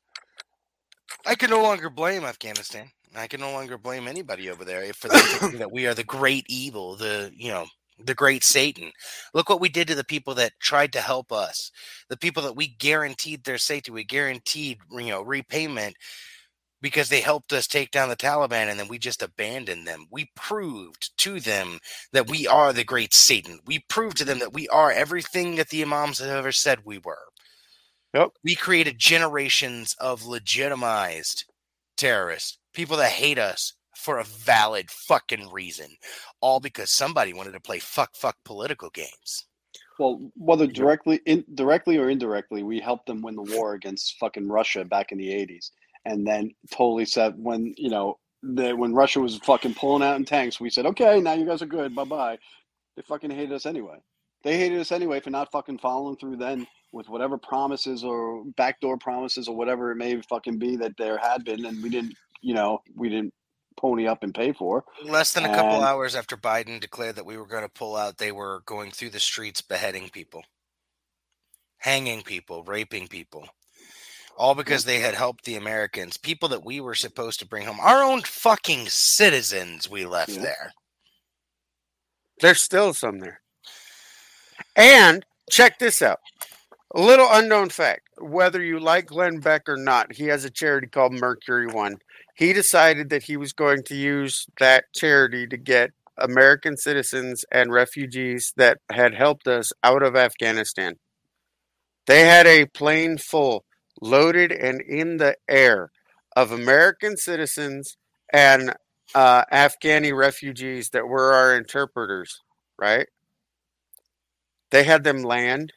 [1.25, 2.91] I can no longer blame Afghanistan.
[3.15, 6.03] I can no longer blame anybody over there for them thinking that we are the
[6.03, 7.65] great evil, the you know,
[7.97, 8.91] the great Satan.
[9.33, 11.71] Look what we did to the people that tried to help us,
[12.09, 15.95] the people that we guaranteed their safety, we guaranteed you know repayment
[16.81, 20.05] because they helped us take down the Taliban, and then we just abandoned them.
[20.11, 21.79] We proved to them
[22.11, 23.59] that we are the great Satan.
[23.65, 26.99] We proved to them that we are everything that the Imams have ever said we
[26.99, 27.17] were.
[28.13, 28.29] Yep.
[28.43, 31.45] We created generations of legitimized
[31.97, 35.87] terrorists, people that hate us for a valid fucking reason,
[36.41, 39.45] all because somebody wanted to play fuck fuck political games.
[39.97, 44.47] Well, whether directly, in, directly or indirectly, we helped them win the war against fucking
[44.47, 45.71] Russia back in the '80s,
[46.05, 50.25] and then totally said when you know the, when Russia was fucking pulling out in
[50.25, 52.37] tanks, we said, okay, now you guys are good, bye bye.
[52.95, 53.97] They fucking hated us anyway.
[54.43, 58.97] They hated us anyway for not fucking following through then with whatever promises or backdoor
[58.97, 62.53] promises or whatever it may fucking be that there had been, and we didn't, you
[62.53, 63.33] know, we didn't
[63.77, 64.83] pony up and pay for.
[65.03, 68.17] Less than a couple hours after Biden declared that we were going to pull out,
[68.17, 70.43] they were going through the streets beheading people,
[71.77, 73.47] hanging people, raping people.
[74.37, 77.79] All because they had helped the Americans, people that we were supposed to bring home,
[77.79, 80.41] our own fucking citizens we left Yeah.
[80.41, 80.73] there.
[82.41, 83.41] There's still some there.
[84.75, 86.19] And check this out.
[86.93, 88.09] A little unknown fact.
[88.17, 91.97] Whether you like Glenn Beck or not, he has a charity called Mercury One.
[92.35, 97.71] He decided that he was going to use that charity to get American citizens and
[97.71, 100.95] refugees that had helped us out of Afghanistan.
[102.07, 103.63] They had a plane full,
[104.01, 105.91] loaded and in the air,
[106.35, 107.95] of American citizens
[108.31, 108.73] and
[109.13, 112.41] uh, Afghani refugees that were our interpreters,
[112.77, 113.07] right?
[114.71, 115.71] They had them land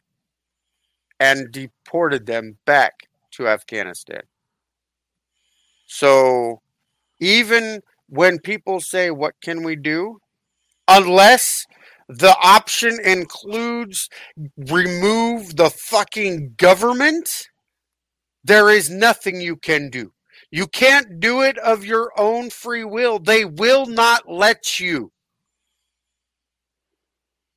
[1.20, 4.22] and deported them back to Afghanistan.
[5.88, 6.60] So
[7.18, 10.20] even when people say, What can we do?
[10.86, 11.66] Unless
[12.08, 14.08] the option includes
[14.56, 17.48] remove the fucking government,
[18.44, 20.12] there is nothing you can do.
[20.50, 23.18] You can't do it of your own free will.
[23.18, 25.12] They will not let you.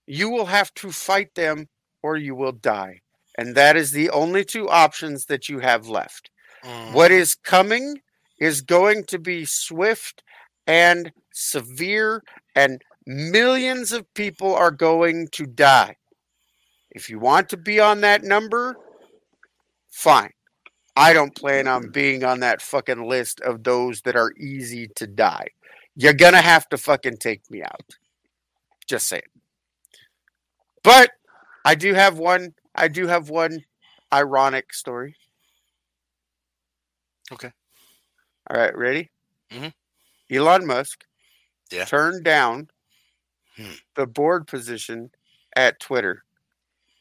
[0.06, 1.70] You will have to fight them
[2.04, 3.00] or you will die.
[3.38, 6.30] And that is the only two options that you have left.
[6.66, 6.94] Mm.
[6.94, 8.02] What is coming
[8.42, 10.24] is going to be swift
[10.66, 12.24] and severe,
[12.56, 15.96] and millions of people are going to die.
[16.89, 18.76] If you want to be on that number,
[19.92, 20.32] fine.
[20.98, 21.94] I don't plan on mm.
[21.94, 25.48] being on that fucking list of those that are easy to die.
[25.96, 27.96] You're going to have to fucking take me out.
[28.88, 29.22] Just saying.
[30.84, 31.12] But
[31.64, 33.66] I do have one I do have one
[34.12, 35.16] ironic story.
[37.32, 37.52] Okay.
[38.50, 39.10] All right, ready?
[39.52, 39.74] Mhm.
[40.32, 41.06] Elon Musk
[41.70, 41.86] Yeah.
[41.86, 42.70] turned down
[43.56, 43.74] Hmm.
[43.96, 45.12] the board position
[45.56, 46.24] at Twitter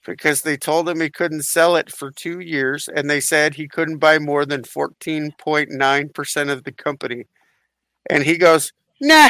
[0.05, 3.69] because they told him he couldn't sell it for two years and they said he
[3.69, 7.27] couldn't buy more than 14.9% of the company.
[8.09, 9.29] And he goes, nah.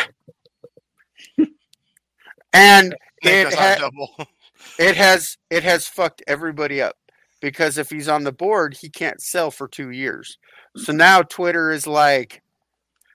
[2.53, 4.25] and it, ha-
[4.79, 6.97] it has it has fucked everybody up
[7.41, 10.39] because if he's on the board, he can't sell for two years.
[10.77, 12.43] So now Twitter is like,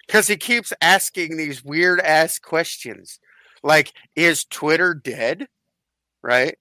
[0.05, 3.19] because he keeps asking these weird ass questions,
[3.63, 5.47] like, is Twitter dead?
[6.21, 6.57] Right?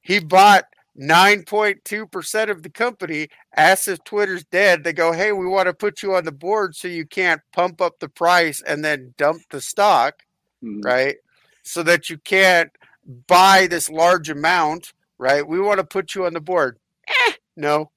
[0.00, 0.64] He bought
[0.96, 3.28] nine point two percent of the company.
[3.56, 4.82] Asks if Twitter's dead.
[4.84, 7.80] They go, hey, we want to put you on the board so you can't pump
[7.80, 10.22] up the price and then dump the stock
[10.64, 10.84] Mhm.
[10.84, 11.16] right?
[11.62, 12.70] So that you can't
[13.28, 15.46] buy this large amount, right?
[15.46, 16.78] We want to put you on the board.
[17.08, 17.91] Eh, no.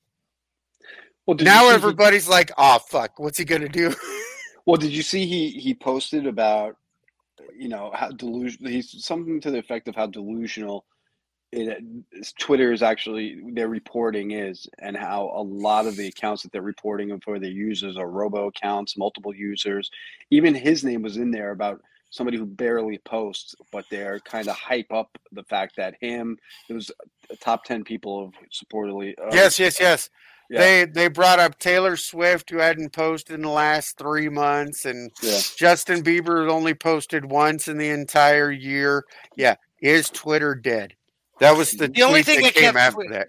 [1.26, 3.94] Well, Now see he- everybody's like, oh, fuck, what's he going to do?
[4.68, 6.76] Well, did you see he he posted about
[7.56, 10.86] you know how delusional he's something to the effect of how delusional
[11.52, 11.84] it
[12.40, 16.64] Twitter is actually their reporting is and how a lot of the accounts that they're
[16.64, 19.90] reporting for their users are robo accounts, multiple users.
[20.32, 24.56] Even his name was in there about somebody who barely posts, but they're kind of
[24.56, 26.38] hype up the fact that him
[26.70, 26.90] it was
[27.40, 30.10] top ten people of supportedly uh, yes, yes, yes.
[30.50, 30.60] Yeah.
[30.60, 35.12] They they brought up Taylor Swift, who hadn't posted in the last three months, and
[35.22, 35.40] Yeah.
[35.58, 39.06] Justin Bieber only posted once in the entire year.
[39.36, 40.94] Yeah, is Twitter dead?
[41.40, 43.28] That was the, The only thing that that came after Twi- that.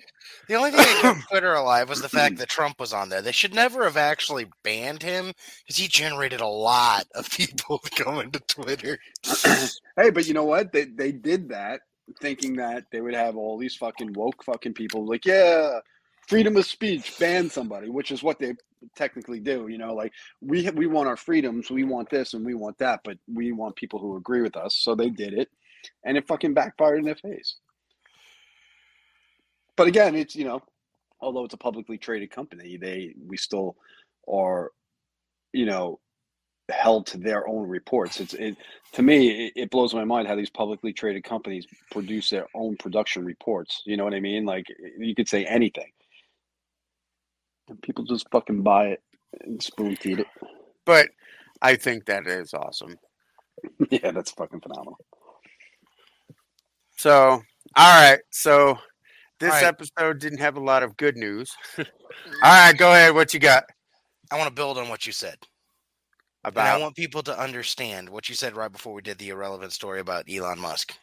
[0.49, 3.21] The only thing that kept Twitter alive was the fact that Trump was on there.
[3.21, 5.33] They should never have actually banned him
[5.65, 8.99] because he generated a lot of people going to Twitter.
[9.97, 10.73] Hey, but you know what?
[10.73, 11.81] They they did that
[12.21, 15.79] thinking that they would have all these fucking woke fucking people like, yeah,
[16.27, 18.55] freedom of speech, ban somebody, which is what they
[18.97, 19.69] technically do.
[19.69, 23.01] You know, like we we want our freedoms, we want this and we want that,
[23.05, 24.77] but we want people who agree with us.
[24.77, 25.49] So they did it,
[26.05, 27.57] and it fucking backfired in their face.
[29.77, 30.63] But again, it's you know,
[31.21, 33.77] although it's a publicly traded company, they we still
[34.29, 34.73] are,
[35.53, 36.01] you know,
[36.71, 38.21] held to their own reports.
[38.21, 38.57] It's it
[38.93, 42.77] to me it, it blows my mind how these publicly traded companies produce their own
[42.77, 43.83] production reports.
[43.85, 44.45] You know what I mean?
[44.45, 44.67] Like
[44.99, 45.91] you could say anything.
[47.69, 49.03] And people just fucking buy it
[49.43, 50.27] and spoon feed it.
[50.85, 51.09] But
[51.63, 52.99] I think that is awesome.
[53.91, 54.99] yeah, that's fucking phenomenal.
[56.97, 57.43] So,
[57.77, 58.21] all right.
[58.31, 58.79] So,
[59.39, 59.65] this All right.
[59.65, 61.55] episode didn't have a lot of good news.
[61.79, 61.85] all
[62.43, 63.15] right, go ahead.
[63.15, 63.65] What you got
[64.31, 65.37] I want to build on what you said.
[66.45, 69.73] And I want people to understand what you said right before we did the irrelevant
[69.73, 70.97] story about Elon Musk.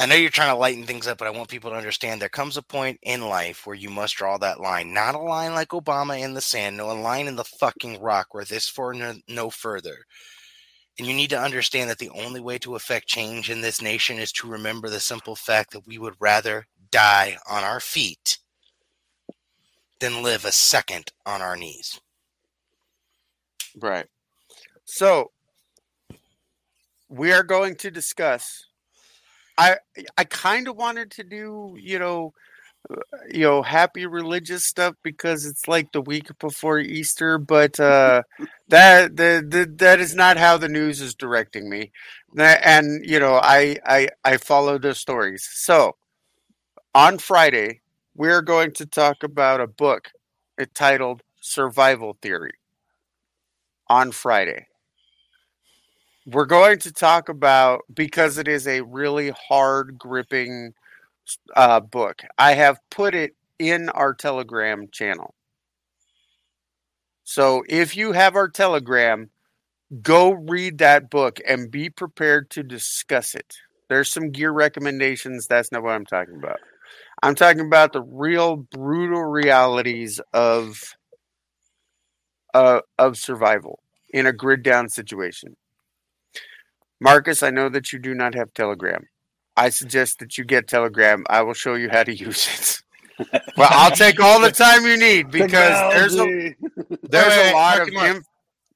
[0.00, 2.28] I know you're trying to lighten things up, but I want people to understand there
[2.28, 4.94] comes a point in life where you must draw that line.
[4.94, 8.28] Not a line like Obama in the sand, no, a line in the fucking rock
[8.30, 10.04] where this for no, no further.
[10.98, 14.18] And you need to understand that the only way to affect change in this nation
[14.18, 18.38] is to remember the simple fact that we would rather die on our feet
[19.98, 22.00] than live a second on our knees.
[23.76, 24.06] Right.
[24.84, 25.32] So,
[27.08, 28.67] we are going to discuss.
[29.58, 29.78] I
[30.18, 32.34] I kind of wanted to do you know,
[32.90, 32.96] uh,
[33.30, 38.22] you know, happy religious stuff because it's like the week before Easter, but uh,
[38.68, 41.92] that the, the that is not how the news is directing me.
[42.38, 45.48] And you know, I I I follow the stories.
[45.52, 45.96] So,
[46.94, 47.80] on Friday,
[48.14, 50.10] we're going to talk about a book
[50.60, 52.52] entitled Survival Theory.
[53.88, 54.67] On Friday
[56.30, 60.74] we're going to talk about because it is a really hard gripping
[61.56, 62.20] uh, book.
[62.36, 65.34] I have put it in our Telegram channel.
[67.24, 69.30] So if you have our Telegram,
[70.02, 73.54] go read that book and be prepared to discuss it.
[73.88, 75.46] There's some gear recommendations.
[75.46, 76.60] That's not what I'm talking about.
[77.22, 80.94] I'm talking about the real brutal realities of
[82.52, 85.56] uh, of survival in a grid down situation.
[87.00, 89.06] Marcus, I know that you do not have Telegram.
[89.56, 91.24] I suggest that you get Telegram.
[91.28, 92.82] I will show you how to use
[93.18, 93.28] it.
[93.56, 96.54] well, I'll take all the time you need because there's a
[97.02, 98.24] there's Wait, a lot of Marky inf-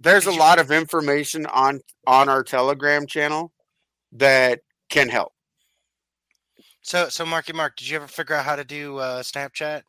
[0.00, 3.52] there's a lot of information on on our Telegram channel
[4.12, 5.32] that can help.
[6.82, 9.82] So, so Marky Mark, did you ever figure out how to do uh, Snapchat?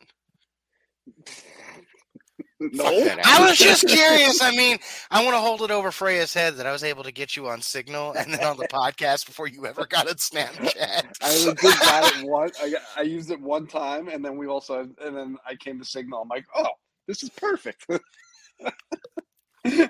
[2.72, 2.84] No.
[3.24, 4.40] I was just curious.
[4.42, 4.78] I mean,
[5.10, 7.48] I want to hold it over Freya's head that I was able to get you
[7.48, 11.04] on Signal and then on the podcast before you ever got a Snapchat.
[11.22, 12.50] I legit got it one.
[12.60, 15.84] I, I used it one time, and then we also, and then I came to
[15.84, 16.22] Signal.
[16.22, 16.68] I'm like, oh,
[17.06, 17.86] this is perfect.
[19.66, 19.88] All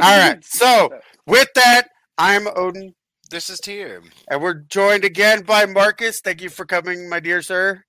[0.00, 0.38] right.
[0.44, 0.90] So
[1.26, 1.88] with that,
[2.18, 2.94] I'm Odin,
[3.30, 4.02] This is Tyr.
[4.30, 6.20] and we're joined again by Marcus.
[6.20, 7.82] Thank you for coming, my dear sir.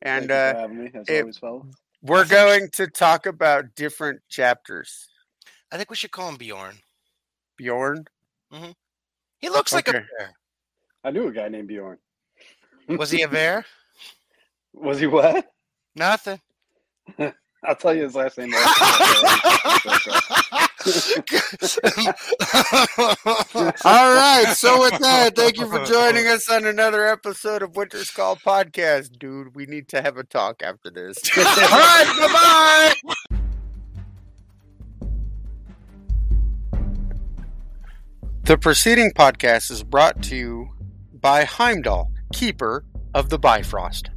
[0.00, 1.74] And Thank you uh, having me, as it- always, fellas.
[2.02, 5.08] We're going to talk about different chapters.
[5.70, 6.76] I think we should call him Bjorn.
[7.56, 8.04] Bjorn.
[8.52, 8.72] Mm-hmm.
[9.38, 10.32] He looks like a bear.
[11.04, 11.98] I knew a guy named Bjorn.
[12.88, 13.64] Was he a bear?
[14.74, 15.46] Was he what?
[15.94, 16.40] Nothing.
[17.64, 18.52] I'll tell you his last name.
[23.84, 24.52] All right.
[24.56, 29.16] So with that, thank you for joining us on another episode of Winter's Call Podcast,
[29.18, 29.54] dude.
[29.54, 31.18] We need to have a talk after this.
[31.38, 32.14] All right.
[32.18, 33.38] Bye bye.
[38.44, 40.70] The preceding podcast is brought to you
[41.12, 42.84] by Heimdall, keeper
[43.14, 44.10] of the Bifrost.